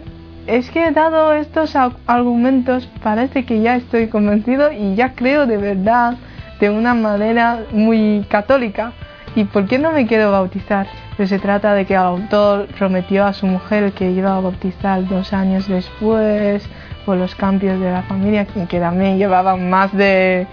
es 0.48 0.72
que 0.72 0.92
dado 0.92 1.34
estos 1.34 1.76
argumentos, 2.08 2.90
parece 3.04 3.46
que 3.46 3.62
ya 3.62 3.76
estoy 3.76 4.08
convencido 4.08 4.72
y 4.72 4.96
ya 4.96 5.14
creo 5.14 5.46
de 5.46 5.58
verdad 5.58 6.16
de 6.60 6.70
una 6.70 6.94
manera 6.96 7.60
muy 7.72 8.26
católica. 8.30 8.94
¿Y 9.36 9.44
por 9.44 9.68
qué 9.68 9.78
no 9.78 9.92
me 9.92 10.08
quiero 10.08 10.32
bautizar? 10.32 10.88
Pues 11.18 11.30
se 11.30 11.40
trata 11.40 11.74
de 11.74 11.86
que 11.86 11.96
el 11.96 12.00
autor 12.00 12.68
prometió 12.78 13.26
a 13.26 13.34
su 13.34 13.48
mujer 13.48 13.92
que 13.94 14.12
iba 14.12 14.38
a 14.38 14.40
bautizar 14.40 15.04
dos 15.08 15.34
años 15.34 15.68
después 15.68 16.64
por 17.08 17.18
los 17.18 17.34
cambios 17.34 17.80
de 17.80 17.92
la 17.92 18.04
familia, 18.04 18.46
que 18.46 18.80
también 18.80 19.18
llevaba 19.18 19.56
más 19.56 19.92
de 19.98 20.46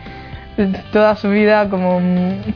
toda 0.93 1.17
su 1.17 1.29
vida 1.31 1.69
como 1.69 2.01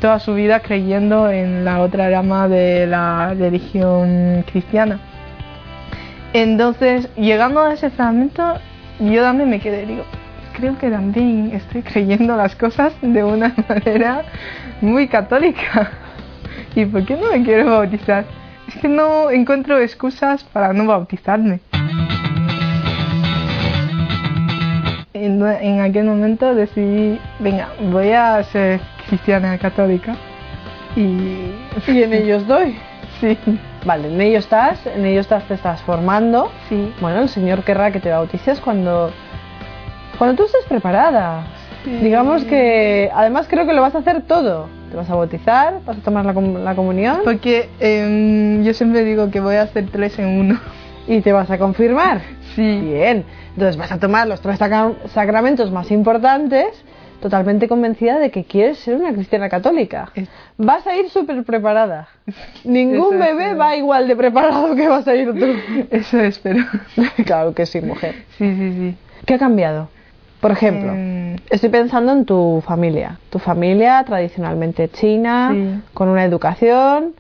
toda 0.01 0.21
su 0.21 0.35
vida 0.35 0.61
creyendo 0.61 1.31
en 1.31 1.65
la 1.65 1.81
otra 1.81 2.09
rama 2.09 2.49
de 2.49 2.87
la 2.87 3.35
religión 3.35 4.45
cristiana. 4.51 5.01
Entonces, 6.33 7.09
llegando 7.17 7.61
a 7.61 7.75
ese 7.75 7.91
fragmento, 7.91 8.55
yo 9.01 9.23
también 9.23 9.51
me 9.51 9.61
quedé, 9.61 9.87
digo, 9.87 10.05
creo 10.55 10.79
que 10.79 10.91
también 10.91 11.51
estoy 11.55 11.83
creyendo 11.83 12.37
las 12.37 12.55
cosas 12.55 12.93
de 13.01 13.25
una 13.25 13.55
manera 13.69 14.23
muy 14.81 15.09
católica. 15.09 15.91
¿Y 16.79 16.87
por 16.87 17.05
qué 17.05 17.17
no 17.17 17.33
me 17.33 17.43
quiero 17.43 17.71
bautizar? 17.71 18.25
Es 18.69 18.77
que 18.77 18.87
no 18.87 19.33
encuentro 19.33 19.81
excusas 19.81 20.45
para 20.45 20.73
no 20.73 20.87
bautizarme. 20.87 21.59
En, 25.13 25.45
en 25.45 25.81
aquel 25.81 26.05
momento 26.05 26.55
decidí, 26.55 27.19
venga, 27.41 27.71
voy 27.91 28.13
a 28.13 28.41
ser 28.45 28.79
cristiana 29.09 29.59
católica. 29.59 30.15
Y, 30.95 31.51
Y 31.89 32.03
en 32.05 32.13
ellos 32.13 32.47
doy. 32.47 32.79
sí, 33.21 33.37
Vale, 33.85 34.07
en 34.07 34.21
ello 34.21 34.39
estás, 34.39 34.87
en 34.87 35.05
ello 35.05 35.21
estás, 35.21 35.43
te 35.49 35.55
estás 35.55 35.83
formando. 35.83 36.53
sí. 36.69 36.95
Bueno, 37.01 37.23
el 37.23 37.29
Señor 37.29 37.65
querrá 37.65 37.91
que 37.91 37.99
te 37.99 38.11
bautices 38.11 38.61
cuando, 38.61 39.11
cuando 40.17 40.37
tú 40.37 40.45
estés 40.45 40.65
preparada. 40.69 41.45
Sí. 41.83 41.91
Digamos 41.91 42.45
que, 42.45 43.11
además 43.13 43.49
creo 43.51 43.67
que 43.67 43.73
lo 43.73 43.83
vas 43.83 43.97
a 43.97 43.99
hacer 43.99 44.23
todo. 44.23 44.78
Te 44.91 44.97
vas 44.97 45.09
a 45.11 45.15
bautizar, 45.15 45.81
vas 45.85 45.99
a 45.99 46.01
tomar 46.01 46.25
la, 46.25 46.33
com- 46.35 46.57
la 46.65 46.75
comunión 46.75 47.19
Porque 47.25 47.69
em, 47.81 48.63
yo 48.65 48.73
siempre 48.75 49.05
digo 49.05 49.31
que 49.31 49.41
voy 49.41 49.57
a 49.57 49.63
hacer 49.63 49.87
tres 49.93 50.19
en 50.19 50.27
uno. 50.29 50.61
y 51.07 51.21
te 51.21 51.33
vas 51.33 51.51
a 51.51 51.59
confirmar. 51.59 52.21
Sí. 52.57 52.81
Bien, 52.81 53.25
entonces 53.51 53.77
vas 53.77 53.93
a 53.93 53.99
tomar 54.01 54.27
los 54.27 54.41
tres 54.41 54.59
sacra- 54.59 54.91
sacramentos 55.15 55.71
más 55.71 55.93
importantes, 55.93 56.67
totalmente 57.21 57.69
convencida 57.69 58.19
de 58.19 58.33
que 58.33 58.43
quieres 58.43 58.79
ser 58.79 58.97
una 58.97 59.13
cristiana 59.13 59.49
católica. 59.49 60.11
Vas 60.57 60.85
a 60.89 60.97
ir 60.97 61.09
súper 61.09 61.45
preparada. 61.45 62.09
Ningún 62.65 62.97
Eso 62.97 63.11
bebé 63.11 63.43
espero. 63.45 63.59
va 63.59 63.77
igual 63.77 64.09
de 64.09 64.17
preparado 64.17 64.75
que 64.75 64.89
vas 64.89 65.07
a 65.07 65.15
ir 65.15 65.33
tú. 65.39 65.47
Eso 65.93 66.19
espero. 66.19 66.65
claro 67.27 67.55
que 67.55 67.65
sí, 67.67 67.81
mujer. 67.81 68.17
Sí, 68.39 68.53
sí, 68.57 68.73
sí. 68.73 68.97
¿Qué 69.25 69.35
ha 69.35 69.39
cambiado? 69.39 69.89
Por 70.41 70.51
ejemplo, 70.53 70.93
Em, 70.93 71.37
estoy 71.51 71.69
pensando 71.71 72.13
en 72.13 72.25
tu 72.25 72.63
familia. 72.67 73.19
Tu 73.31 73.39
familia 73.39 74.05
tradicionalmente 74.05 74.89
china, 74.89 75.51
Sí. 75.53 75.81
con 75.95 76.09
una 76.09 76.25
educación, 76.25 77.15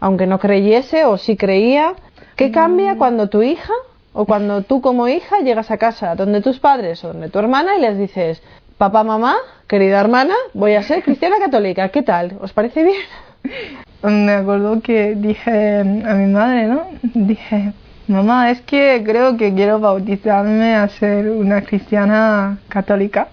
aunque 0.00 0.26
no 0.26 0.38
creyese 0.38 1.04
o 1.04 1.16
sí 1.16 1.36
creía. 1.36 1.94
¿Qué 2.36 2.48
Mm. 2.48 2.52
cambia 2.52 2.96
cuando 2.98 3.28
tu 3.28 3.42
hija 3.42 3.72
o 4.12 4.24
cuando 4.24 4.62
tú 4.62 4.80
como 4.80 5.06
hija 5.08 5.38
llegas 5.40 5.70
a 5.70 5.76
casa 5.78 6.14
donde 6.16 6.40
tus 6.40 6.58
padres 6.58 7.04
o 7.04 7.08
donde 7.08 7.28
tu 7.28 7.38
hermana 7.38 7.76
y 7.76 7.80
les 7.80 7.96
dices, 7.96 8.42
papá, 8.76 9.04
mamá, 9.04 9.36
querida 9.68 10.00
hermana, 10.00 10.34
voy 10.52 10.74
a 10.74 10.82
ser 10.82 11.02
cristiana 11.04 11.36
católica, 11.38 11.88
¿qué 11.90 12.02
tal? 12.02 12.32
¿Os 12.40 12.52
parece 12.52 12.82
bien? 12.82 12.96
me 14.02 14.32
acuerdo 14.32 14.80
que 14.80 15.14
dije 15.14 15.78
a 15.80 16.14
mi 16.14 16.32
madre, 16.32 16.66
¿no? 16.66 16.82
Dije, 17.02 17.72
mamá, 18.08 18.50
es 18.50 18.60
que 18.62 19.02
creo 19.04 19.36
que 19.36 19.54
quiero 19.54 19.80
bautizarme 19.80 20.74
a 20.74 20.88
ser 20.88 21.30
una 21.30 21.62
cristiana 21.62 22.58
católica. 22.68 23.28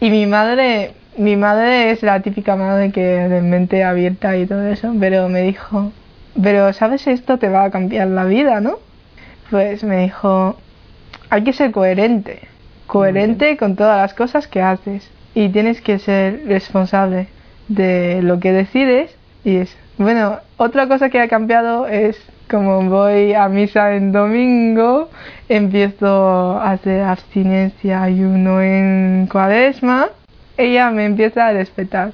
Y 0.00 0.10
mi 0.10 0.26
madre, 0.26 0.92
mi 1.16 1.36
madre 1.36 1.90
es 1.90 2.02
la 2.02 2.20
típica 2.20 2.56
madre 2.56 2.90
que 2.90 3.02
de 3.02 3.42
mente 3.42 3.84
abierta 3.84 4.36
y 4.36 4.46
todo 4.46 4.66
eso, 4.66 4.94
pero 4.98 5.28
me 5.28 5.42
dijo, 5.42 5.92
pero 6.40 6.72
sabes 6.72 7.06
esto 7.06 7.38
te 7.38 7.48
va 7.48 7.64
a 7.64 7.70
cambiar 7.70 8.08
la 8.08 8.24
vida, 8.24 8.60
¿no? 8.60 8.78
Pues 9.50 9.84
me 9.84 10.02
dijo, 10.02 10.56
hay 11.30 11.44
que 11.44 11.52
ser 11.52 11.70
coherente, 11.70 12.40
coherente 12.86 13.56
con 13.56 13.76
todas 13.76 13.98
las 13.98 14.14
cosas 14.14 14.48
que 14.48 14.62
haces 14.62 15.10
y 15.34 15.48
tienes 15.50 15.80
que 15.80 15.98
ser 15.98 16.42
responsable 16.46 17.28
de 17.68 18.22
lo 18.22 18.40
que 18.40 18.52
decides 18.52 19.14
y 19.44 19.56
es 19.56 19.76
bueno 19.98 20.38
otra 20.56 20.88
cosa 20.88 21.10
que 21.10 21.20
ha 21.20 21.28
cambiado 21.28 21.86
es 21.86 22.18
como 22.50 22.82
voy 22.88 23.34
a 23.34 23.48
misa 23.48 23.94
en 23.94 24.12
domingo 24.12 25.10
empiezo 25.48 26.58
a 26.58 26.72
hacer 26.72 27.02
abstinencia 27.02 28.02
ayuno 28.02 28.60
en 28.62 29.28
cuaresma 29.30 30.08
ella 30.56 30.90
me 30.90 31.04
empieza 31.04 31.46
a 31.48 31.52
respetar 31.52 32.12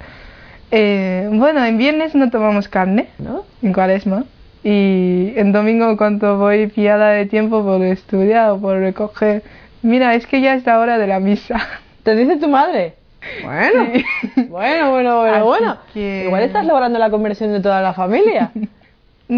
Eh, 0.70 1.29
bueno 1.33 1.64
en 1.64 1.79
viernes 1.79 2.14
no 2.14 2.31
tomamos 2.31 2.66
carne 2.68 3.07
¿No? 3.18 3.44
en 3.62 3.73
cuaresma 3.73 4.25
y 4.64 5.33
en 5.37 5.53
domingo 5.53 5.97
cuando 5.97 6.38
voy 6.38 6.66
pillada 6.66 7.11
de 7.11 7.27
tiempo 7.27 7.62
por 7.62 7.83
estudiar 7.83 8.51
o 8.51 8.59
por 8.59 8.79
recoger 8.79 9.42
mira 9.83 10.14
es 10.14 10.27
que 10.27 10.40
ya 10.40 10.55
es 10.55 10.64
la 10.66 10.81
hora 10.81 10.99
de 10.99 11.07
la 11.07 11.20
misa 11.20 11.57
¿Te 12.03 12.14
dice 12.16 12.37
tu 12.37 12.49
madre? 12.49 12.94
Bueno, 13.42 13.87
Sí. 13.94 14.05
bueno, 14.51 14.90
bueno, 14.90 15.20
bueno, 15.20 15.35
Así 15.37 15.42
bueno. 15.44 15.77
que- 15.94 16.25
Igual 16.27 16.42
estás 16.42 16.66
logrando 16.66 16.99
la 16.99 17.09
conversión 17.09 17.53
de 17.53 17.61
toda 17.61 17.81
la 17.81 17.94
familia. 17.94 18.51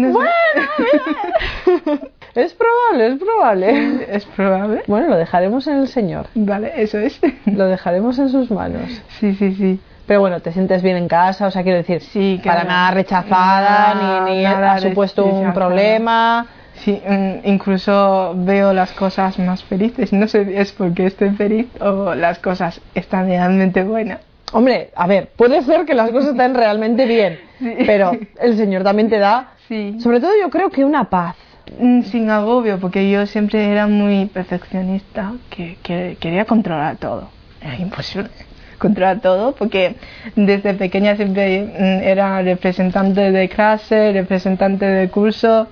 No 0.01 0.09
bueno, 0.13 0.27
es 2.35 2.53
probable, 2.53 3.07
es 3.07 3.19
probable. 3.19 4.05
es 4.15 4.25
probable 4.25 4.83
Bueno, 4.87 5.07
lo 5.09 5.17
dejaremos 5.17 5.67
en 5.67 5.77
el 5.79 5.87
Señor. 5.87 6.27
vale 6.35 6.71
eso 6.75 6.97
es 6.99 7.19
Lo 7.45 7.65
dejaremos 7.67 8.19
en 8.19 8.29
sus 8.29 8.51
manos. 8.51 9.01
sí 9.19 9.33
sí 9.35 9.53
sí 9.55 9.79
Pero 10.05 10.21
bueno, 10.21 10.39
te 10.39 10.51
sientes 10.53 10.81
bien 10.81 10.97
en 10.97 11.07
casa, 11.07 11.47
o 11.47 11.51
sea, 11.51 11.63
quiero 11.63 11.77
decir, 11.79 12.01
Sí, 12.01 12.39
para 12.43 12.61
claro. 12.61 12.69
nada 12.69 12.91
rechazada, 12.91 13.93
Nada, 13.93 14.25
ni, 14.25 14.35
ni 14.37 14.43
nada 14.43 14.73
ha 14.73 14.79
supuesto 14.79 15.25
un 15.25 15.53
problema. 15.53 16.45
Sí, 16.75 17.01
mm, 17.05 17.39
incluso 17.47 18.33
veo 18.37 18.71
las 18.71 18.91
cosas 18.93 19.39
más 19.39 19.63
felices. 19.63 20.13
No 20.13 20.27
sé 20.27 20.45
si 20.45 20.55
es 20.55 20.71
porque 20.73 21.07
estoy 21.07 21.31
feliz 21.31 21.65
o 21.81 22.13
las 22.13 22.37
cosas 22.37 22.79
están 22.93 23.25
realmente 23.27 23.83
buenas. 23.83 24.19
Hombre, 24.53 24.89
a 24.95 25.07
ver, 25.07 25.29
puede 25.35 25.61
ser 25.63 25.85
que 25.85 25.93
las 25.93 26.09
cosas 26.11 26.31
estén 26.31 26.53
realmente 26.55 27.05
bien, 27.05 27.39
Sí. 27.59 27.73
pero 27.85 28.11
el 28.41 28.55
Señor 28.57 28.83
también 28.83 29.09
te 29.09 29.19
da, 29.19 29.49
Sí. 29.67 29.97
sobre 29.99 30.19
todo 30.21 30.31
yo 30.41 30.49
creo 30.49 30.69
que 30.69 30.85
una 30.85 31.09
paz, 31.09 31.35
mm, 31.79 32.03
sin 32.03 32.29
agobio, 32.29 32.79
porque 32.79 33.09
yo 33.11 33.25
siempre 33.25 33.69
era 33.69 33.87
muy 33.87 34.27
perfeccionista, 34.27 35.33
que, 35.49 35.77
que 35.83 36.15
quería 36.19 36.45
controlar 36.45 36.95
todo. 36.97 37.29
Era 37.61 37.75
imposible 37.75 38.29
controlar 38.77 39.19
todo, 39.21 39.53
porque 39.55 39.95
desde 40.35 40.75
pequeña 40.75 41.15
siempre 41.15 41.63
mm, 41.63 42.03
era 42.07 42.41
representante 42.43 43.31
de 43.31 43.49
clase, 43.49 44.13
representante 44.13 44.85
de 44.85 45.09
curso, 45.09 45.67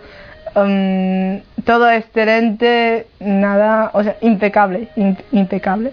um, 0.55 1.39
todo 1.63 1.89
excelente, 1.91 3.05
nada, 3.19 3.91
o 3.93 4.03
sea, 4.03 4.17
impecable, 4.21 4.87
impecable. 5.31 5.91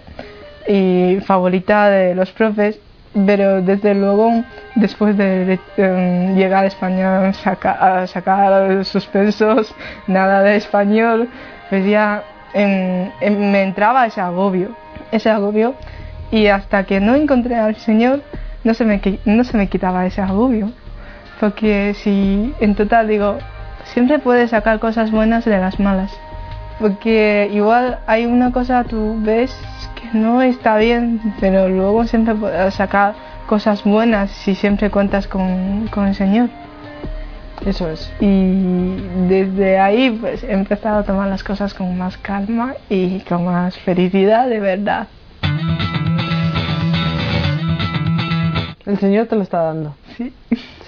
Y 0.67 1.19
favorita 1.25 1.89
de 1.89 2.15
los 2.15 2.31
profes, 2.31 2.79
pero 3.13 3.61
desde 3.61 3.93
luego, 3.93 4.43
después 4.75 5.17
de, 5.17 5.59
um, 5.77 6.35
llegar 6.35 6.63
a 6.63 6.67
España 6.67 7.29
a 7.29 8.07
sacar 8.07 8.85
suspensos, 8.85 9.73
nada 10.07 10.41
de 10.41 10.55
español, 10.55 11.29
pues 11.69 11.85
ya 11.85 12.23
me 12.55 13.63
entraba 13.63 14.05
ese 14.05 14.21
agobio, 14.21 14.75
ese 15.11 15.29
agobio 15.29 15.75
y 16.33 16.47
hasta 16.47 16.83
que 16.85 16.99
no 16.99 17.13
encontré 17.13 17.55
al 17.55 17.75
Señor, 17.75 18.21
no 18.63 18.73
se 18.73 18.85
me, 18.85 18.99
no 19.25 19.43
se 19.43 19.55
me 19.55 19.67
quitaba 19.67 20.05
ese 20.07 20.19
agobio. 20.21 20.71
Porque 21.39 21.93
si 21.93 22.53
en 22.59 22.73
total 22.73 23.07
digo, 23.07 23.37
siempre 23.83 24.17
puedes 24.17 24.49
sacar 24.49 24.79
cosas 24.79 25.11
buenas 25.11 25.45
de 25.45 25.59
las 25.59 25.79
malas. 25.79 26.11
Porque 26.79 27.51
igual 27.53 27.99
hay 28.07 28.25
una 28.25 28.51
cosa 28.51 28.83
tú 28.83 29.15
ves 29.19 29.55
que 30.11 30.17
no 30.17 30.41
está 30.41 30.77
bien, 30.77 31.21
pero 31.39 31.69
luego 31.69 32.05
siempre 32.05 32.35
puedes 32.35 32.73
sacar 32.73 33.15
cosas 33.47 33.83
buenas 33.83 34.31
si 34.31 34.55
siempre 34.55 34.89
cuentas 34.89 35.27
con, 35.27 35.87
con 35.87 36.07
el 36.07 36.15
Señor. 36.15 36.49
Eso 37.65 37.89
es. 37.89 38.11
Y 38.19 38.95
desde 39.27 39.79
ahí 39.79 40.11
pues 40.11 40.43
he 40.43 40.51
empezado 40.51 40.99
a 40.99 41.03
tomar 41.03 41.29
las 41.29 41.43
cosas 41.43 41.73
con 41.73 41.97
más 41.97 42.17
calma 42.17 42.75
y 42.89 43.21
con 43.21 43.45
más 43.45 43.77
felicidad 43.77 44.49
de 44.49 44.59
verdad. 44.59 45.07
El 48.85 48.97
Señor 48.99 49.27
te 49.27 49.35
lo 49.35 49.43
está 49.43 49.61
dando. 49.61 49.95
Sí. 50.17 50.33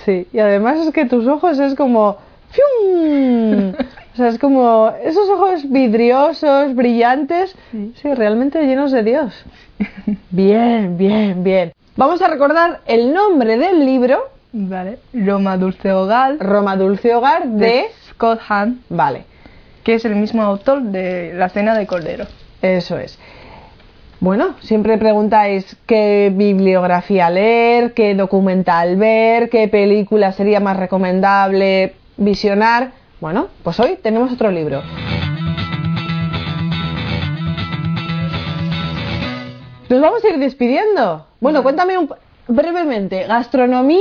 Sí. 0.04 0.28
Y 0.34 0.40
además 0.40 0.78
es 0.80 0.94
que 0.94 1.06
tus 1.06 1.26
ojos 1.28 1.58
es 1.60 1.76
como... 1.76 2.18
¡fium! 2.52 3.74
O 4.16 4.18
sea, 4.18 4.30
es 4.30 4.40
como 4.40 4.94
esos 5.04 5.30
ojos 5.30 5.70
vidriosos, 5.70 6.74
brillantes, 6.74 7.54
sí. 7.72 8.14
realmente 8.14 8.66
llenos 8.66 8.94
de 8.94 9.04
Dios. 9.04 9.46
Bien, 10.30 10.98
bien, 10.98 11.44
bien. 11.44 11.74
Vamos 11.98 12.22
a 12.22 12.30
recordar 12.30 12.80
el 12.86 13.14
nombre 13.14 13.58
del 13.58 13.86
libro. 13.86 14.30
Vale. 14.54 15.00
Roma 15.14 15.58
Dulce 15.58 15.92
Hogar. 15.92 16.38
Roma 16.40 16.78
Dulce 16.78 17.14
Hogar 17.14 17.46
de, 17.46 17.66
de 17.66 17.86
Scott 18.10 18.40
Hahn. 18.48 18.80
Vale. 18.88 19.26
Que 19.84 19.96
es 19.96 20.06
el 20.06 20.16
mismo 20.16 20.44
autor 20.44 20.82
de 20.82 21.34
La 21.34 21.50
Cena 21.50 21.78
de 21.78 21.86
Cordero. 21.86 22.26
Eso 22.62 22.98
es. 22.98 23.20
Bueno, 24.22 24.56
siempre 24.62 24.98
preguntáis 24.98 25.76
qué 25.86 26.32
bibliografía 26.34 27.30
leer, 27.30 27.94
qué 27.94 28.16
documental 28.16 28.96
ver, 28.96 29.50
qué 29.50 29.68
película 29.68 30.32
sería 30.32 30.62
más 30.62 30.78
recomendable 30.78 31.96
visionar. 32.16 32.92
Bueno, 33.22 33.48
pues 33.64 33.80
hoy 33.80 33.98
tenemos 34.02 34.32
otro 34.32 34.52
libro. 34.52 34.82
Nos 39.90 40.02
vamos 40.02 40.24
a 40.24 40.30
ir 40.30 40.40
despidiendo. 40.40 41.26
Bueno, 41.40 41.64
cuéntame 41.64 41.98
un, 41.98 42.10
brevemente, 42.48 43.26
¿gastronomía? 43.28 44.00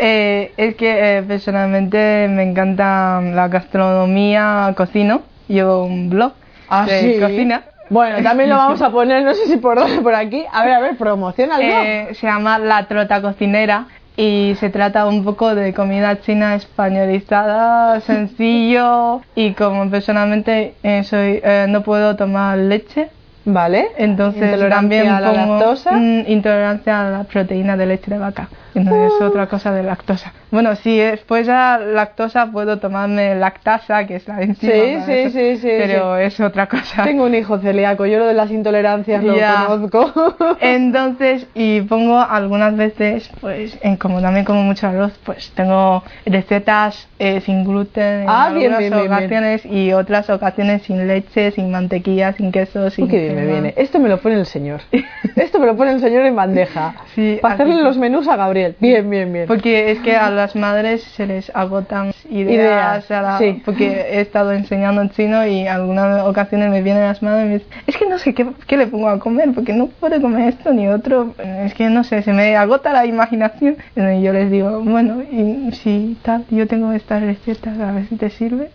Eh, 0.00 0.52
es 0.56 0.76
que 0.76 1.18
eh, 1.18 1.22
personalmente 1.22 2.26
me 2.30 2.44
encanta 2.44 3.20
la 3.20 3.48
gastronomía, 3.48 4.72
cocino, 4.76 5.22
llevo 5.48 5.84
un 5.84 6.08
blog 6.08 6.32
¿Ah, 6.68 6.86
de 6.86 7.00
sí? 7.00 7.20
cocina. 7.20 7.64
Bueno, 7.90 8.22
también 8.22 8.48
lo 8.48 8.56
vamos 8.58 8.80
a 8.80 8.90
poner, 8.90 9.22
no 9.24 9.34
sé 9.34 9.46
si 9.46 9.58
por 9.58 9.78
dónde, 9.78 10.00
por 10.00 10.14
aquí. 10.14 10.44
A 10.50 10.64
ver, 10.64 10.72
a 10.72 10.80
ver, 10.80 10.96
promociona 10.96 11.58
el 11.58 11.66
blog. 11.66 11.84
Eh, 11.84 12.14
se 12.14 12.26
llama 12.26 12.58
La 12.58 12.86
Trota 12.86 13.20
Cocinera 13.20 13.86
y 14.18 14.56
se 14.58 14.68
trata 14.68 15.06
un 15.06 15.22
poco 15.22 15.54
de 15.54 15.72
comida 15.72 16.20
china 16.20 16.56
españolizada, 16.56 18.00
sencillo 18.06 19.22
y 19.36 19.52
como 19.52 19.88
personalmente 19.88 20.74
eh, 20.82 21.04
soy 21.04 21.40
eh, 21.42 21.66
no 21.68 21.82
puedo 21.82 22.16
tomar 22.16 22.58
leche. 22.58 23.10
Vale. 23.44 23.86
Entonces 23.96 24.68
también 24.68 25.08
a 25.08 25.20
la 25.20 25.32
lactosa. 25.32 25.92
Mm, 25.92 26.24
intolerancia 26.26 27.06
a 27.06 27.10
la 27.10 27.24
proteína 27.24 27.76
de 27.76 27.86
leche 27.86 28.10
de 28.10 28.18
vaca. 28.18 28.48
No 28.80 29.06
es 29.06 29.12
otra 29.20 29.46
cosa 29.46 29.72
de 29.72 29.82
lactosa. 29.82 30.32
Bueno, 30.50 30.74
si 30.76 30.96
después 30.98 31.48
a 31.48 31.78
lactosa 31.78 32.46
puedo 32.50 32.78
tomarme 32.78 33.34
lactasa, 33.34 34.06
que 34.06 34.16
es 34.16 34.26
la 34.28 34.40
enzima. 34.42 34.72
Sí, 34.72 34.96
sí, 35.04 35.30
sí, 35.30 35.56
sí. 35.58 35.68
Pero 35.78 36.16
es 36.16 36.40
otra 36.40 36.66
cosa. 36.66 37.04
Tengo 37.04 37.24
un 37.24 37.34
hijo 37.34 37.58
celíaco, 37.58 38.06
yo 38.06 38.18
lo 38.18 38.26
de 38.26 38.34
las 38.34 38.50
intolerancias 38.50 39.22
lo 39.22 39.34
conozco. 39.34 40.34
Entonces, 40.60 41.46
y 41.54 41.82
pongo 41.82 42.18
algunas 42.18 42.76
veces, 42.76 43.30
pues, 43.40 43.78
en, 43.82 43.96
como 43.96 44.20
también 44.22 44.44
como 44.44 44.62
mucho 44.62 44.86
arroz, 44.88 45.18
pues 45.24 45.50
tengo 45.54 46.02
recetas 46.26 47.08
eh, 47.18 47.40
sin 47.40 47.64
gluten 47.64 48.22
en 48.22 48.26
Ah, 48.28 48.50
bien, 48.54 48.72
algunas 48.72 48.78
bien, 48.78 48.92
bien, 48.92 49.02
bien. 49.02 49.12
ocasiones 49.12 49.66
y 49.66 49.92
otras 49.92 50.30
ocasiones 50.30 50.82
sin 50.82 51.06
leche, 51.06 51.50
sin 51.50 51.70
mantequilla, 51.70 52.32
sin 52.32 52.52
queso, 52.52 52.90
sin 52.90 53.08
qué 53.08 53.20
bien 53.20 53.36
me 53.36 53.46
viene. 53.46 53.74
Esto 53.76 53.98
me 53.98 54.08
lo 54.08 54.18
pone 54.18 54.36
el 54.36 54.46
señor. 54.46 54.80
Esto 55.36 55.58
me 55.58 55.66
lo 55.66 55.76
pone 55.76 55.92
el 55.92 56.00
señor 56.00 56.24
en 56.24 56.36
bandeja. 56.36 56.94
Sí, 57.14 57.38
Para 57.42 57.54
hacerle 57.54 57.82
los 57.82 57.98
menús 57.98 58.28
a 58.28 58.36
Gabriel. 58.36 58.67
Bien, 58.78 59.08
bien, 59.08 59.32
bien. 59.32 59.46
Porque 59.46 59.90
es 59.90 59.98
que 60.00 60.16
a 60.16 60.30
las 60.30 60.54
madres 60.56 61.02
se 61.02 61.26
les 61.26 61.50
agotan 61.54 62.12
ideas, 62.30 63.04
Ideas, 63.06 63.10
a 63.10 63.22
la- 63.22 63.38
sí. 63.38 63.62
porque 63.64 63.86
he 64.10 64.20
estado 64.20 64.52
enseñando 64.52 65.02
en 65.02 65.10
chino 65.10 65.46
y 65.46 65.66
algunas 65.66 66.22
ocasiones 66.26 66.70
me 66.70 66.82
vienen 66.82 67.02
las 67.04 67.22
madres 67.22 67.44
y 67.44 67.48
me 67.48 67.54
dicen, 67.58 67.72
es 67.86 67.96
que 67.96 68.06
no 68.06 68.18
sé 68.18 68.34
qué, 68.34 68.46
qué 68.66 68.76
le 68.76 68.86
pongo 68.86 69.08
a 69.08 69.18
comer, 69.18 69.50
porque 69.54 69.72
no 69.72 69.86
puedo 69.88 70.20
comer 70.20 70.48
esto 70.48 70.72
ni 70.72 70.88
otro, 70.88 71.34
es 71.38 71.74
que 71.74 71.88
no 71.88 72.04
sé, 72.04 72.22
se 72.22 72.32
me 72.32 72.56
agota 72.56 72.92
la 72.92 73.06
imaginación. 73.06 73.76
Y 73.96 74.22
yo 74.22 74.32
les 74.32 74.50
digo, 74.50 74.80
bueno, 74.82 75.22
y 75.22 75.70
si 75.72 76.16
tal, 76.22 76.44
yo 76.50 76.66
tengo 76.66 76.92
estas 76.92 77.22
recetas, 77.22 77.78
a 77.78 77.92
ver 77.92 78.06
si 78.06 78.16
te 78.16 78.30
sirve. 78.30 78.70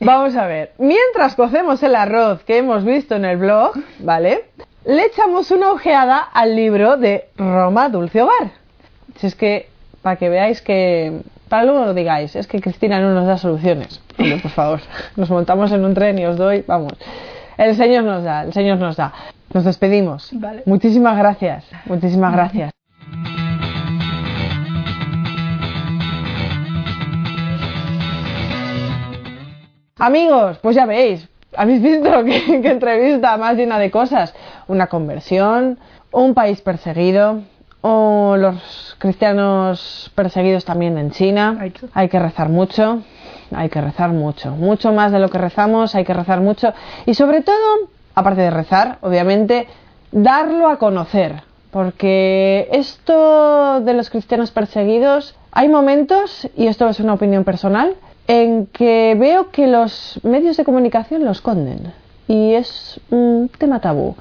Vamos 0.00 0.36
a 0.36 0.46
ver. 0.46 0.70
Mientras 0.78 1.34
cocemos 1.34 1.82
el 1.82 1.96
arroz 1.96 2.44
que 2.44 2.58
hemos 2.58 2.84
visto 2.84 3.16
en 3.16 3.24
el 3.24 3.36
blog, 3.36 3.72
¿vale? 3.98 4.44
Le 4.86 5.04
echamos 5.06 5.50
una 5.50 5.72
ojeada 5.72 6.18
al 6.20 6.54
libro 6.54 6.96
de 6.96 7.24
Roma 7.36 7.88
Dulce 7.88 8.22
Hogar. 8.22 8.52
Si 9.18 9.26
es 9.26 9.34
que, 9.34 9.68
para 10.02 10.16
que 10.16 10.28
veáis 10.28 10.62
que. 10.62 11.22
Para 11.48 11.64
luego 11.64 11.86
lo 11.86 11.94
digáis, 11.94 12.36
es 12.36 12.46
que 12.46 12.60
Cristina 12.60 13.00
no 13.00 13.14
nos 13.14 13.26
da 13.26 13.36
soluciones. 13.38 14.00
Hombre, 14.18 14.38
por 14.38 14.50
favor. 14.50 14.80
Nos 15.16 15.30
montamos 15.30 15.72
en 15.72 15.84
un 15.84 15.94
tren 15.94 16.18
y 16.18 16.26
os 16.26 16.36
doy, 16.36 16.62
vamos. 16.66 16.92
El 17.56 17.74
Señor 17.74 18.04
nos 18.04 18.22
da, 18.22 18.42
el 18.42 18.52
Señor 18.52 18.78
nos 18.78 18.96
da. 18.96 19.12
Nos 19.52 19.64
despedimos. 19.64 20.28
Vale. 20.32 20.62
Muchísimas 20.66 21.16
gracias. 21.16 21.64
Muchísimas 21.86 22.32
gracias. 22.32 22.70
Amigos, 29.96 30.58
pues 30.58 30.76
ya 30.76 30.86
veis, 30.86 31.28
habéis 31.56 31.82
visto 31.82 32.24
que, 32.24 32.60
que 32.60 32.70
entrevista 32.70 33.36
más 33.38 33.56
llena 33.56 33.78
de 33.78 33.90
cosas. 33.90 34.34
Una 34.68 34.86
conversión, 34.86 35.78
un 36.12 36.34
país 36.34 36.60
perseguido, 36.60 37.42
o 37.80 38.36
los 38.36 38.96
cristianos 38.98 40.10
perseguidos 40.14 40.64
también 40.64 40.98
en 40.98 41.10
China. 41.10 41.56
Hay 41.94 42.08
que- 42.08 42.18
rezar 42.18 42.48
mucho, 42.48 43.02
hay 43.54 43.68
que 43.68 43.80
rezar 43.80 44.10
mucho, 44.10 44.50
mucho 44.52 44.92
más 44.92 45.12
de 45.12 45.20
lo 45.20 45.28
que 45.30 45.38
rezamos, 45.38 45.94
hay 45.94 46.04
que 46.04 46.14
rezar 46.14 46.40
mucho. 46.40 46.72
Y 47.06 47.14
sobre 47.14 47.42
todo, 47.42 47.88
aparte 48.14 48.40
de 48.42 48.50
rezar, 48.50 48.98
obviamente, 49.02 49.68
darlo 50.10 50.68
a 50.68 50.78
conocer. 50.78 51.42
Porque 51.70 52.68
esto 52.72 53.80
de 53.82 53.92
los 53.92 54.08
cristianos 54.08 54.50
perseguidos, 54.50 55.36
hay 55.52 55.68
momentos, 55.68 56.48
y 56.56 56.66
esto 56.66 56.88
es 56.88 56.98
una 56.98 57.12
opinión 57.14 57.44
personal, 57.44 57.94
en 58.26 58.66
que 58.66 59.14
veo 59.18 59.50
que 59.50 59.66
los 59.66 60.18
medios 60.22 60.56
de 60.56 60.64
comunicación 60.64 61.24
lo 61.24 61.30
esconden. 61.30 61.92
Y 62.26 62.54
es 62.54 63.00
un 63.10 63.50
tema 63.58 63.80
tabú. 63.80 64.16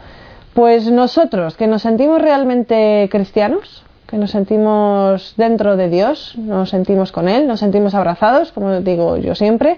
Pues 0.57 0.89
nosotros, 0.89 1.55
que 1.55 1.67
nos 1.67 1.83
sentimos 1.83 2.19
realmente 2.19 3.07
cristianos, 3.11 3.83
que 4.07 4.17
nos 4.17 4.31
sentimos 4.31 5.35
dentro 5.37 5.77
de 5.77 5.87
Dios, 5.87 6.33
nos 6.35 6.71
sentimos 6.71 7.11
con 7.11 7.29
Él, 7.29 7.45
nos 7.45 7.59
sentimos 7.59 7.93
abrazados, 7.93 8.51
como 8.53 8.81
digo 8.81 9.17
yo 9.17 9.35
siempre, 9.35 9.77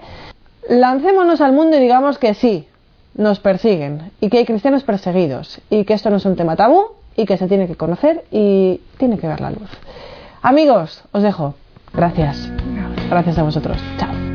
lancémonos 0.69 1.41
al 1.41 1.51
mundo 1.51 1.75
y 1.75 1.81
digamos 1.81 2.17
que 2.17 2.33
sí, 2.33 2.65
nos 3.13 3.41
persiguen 3.41 4.13
y 4.21 4.29
que 4.29 4.37
hay 4.37 4.45
cristianos 4.45 4.83
perseguidos 4.83 5.59
y 5.69 5.83
que 5.83 5.95
esto 5.95 6.09
no 6.11 6.15
es 6.15 6.25
un 6.25 6.37
tema 6.37 6.55
tabú 6.55 6.85
y 7.17 7.25
que 7.25 7.35
se 7.35 7.49
tiene 7.49 7.67
que 7.67 7.75
conocer 7.75 8.23
y 8.31 8.79
tiene 8.97 9.17
que 9.17 9.27
ver 9.27 9.41
la 9.41 9.51
luz. 9.51 9.69
Amigos, 10.41 11.03
os 11.11 11.23
dejo. 11.23 11.55
Gracias. 11.93 12.49
Gracias 13.09 13.37
a 13.37 13.43
vosotros. 13.43 13.75
Chao. 13.97 14.28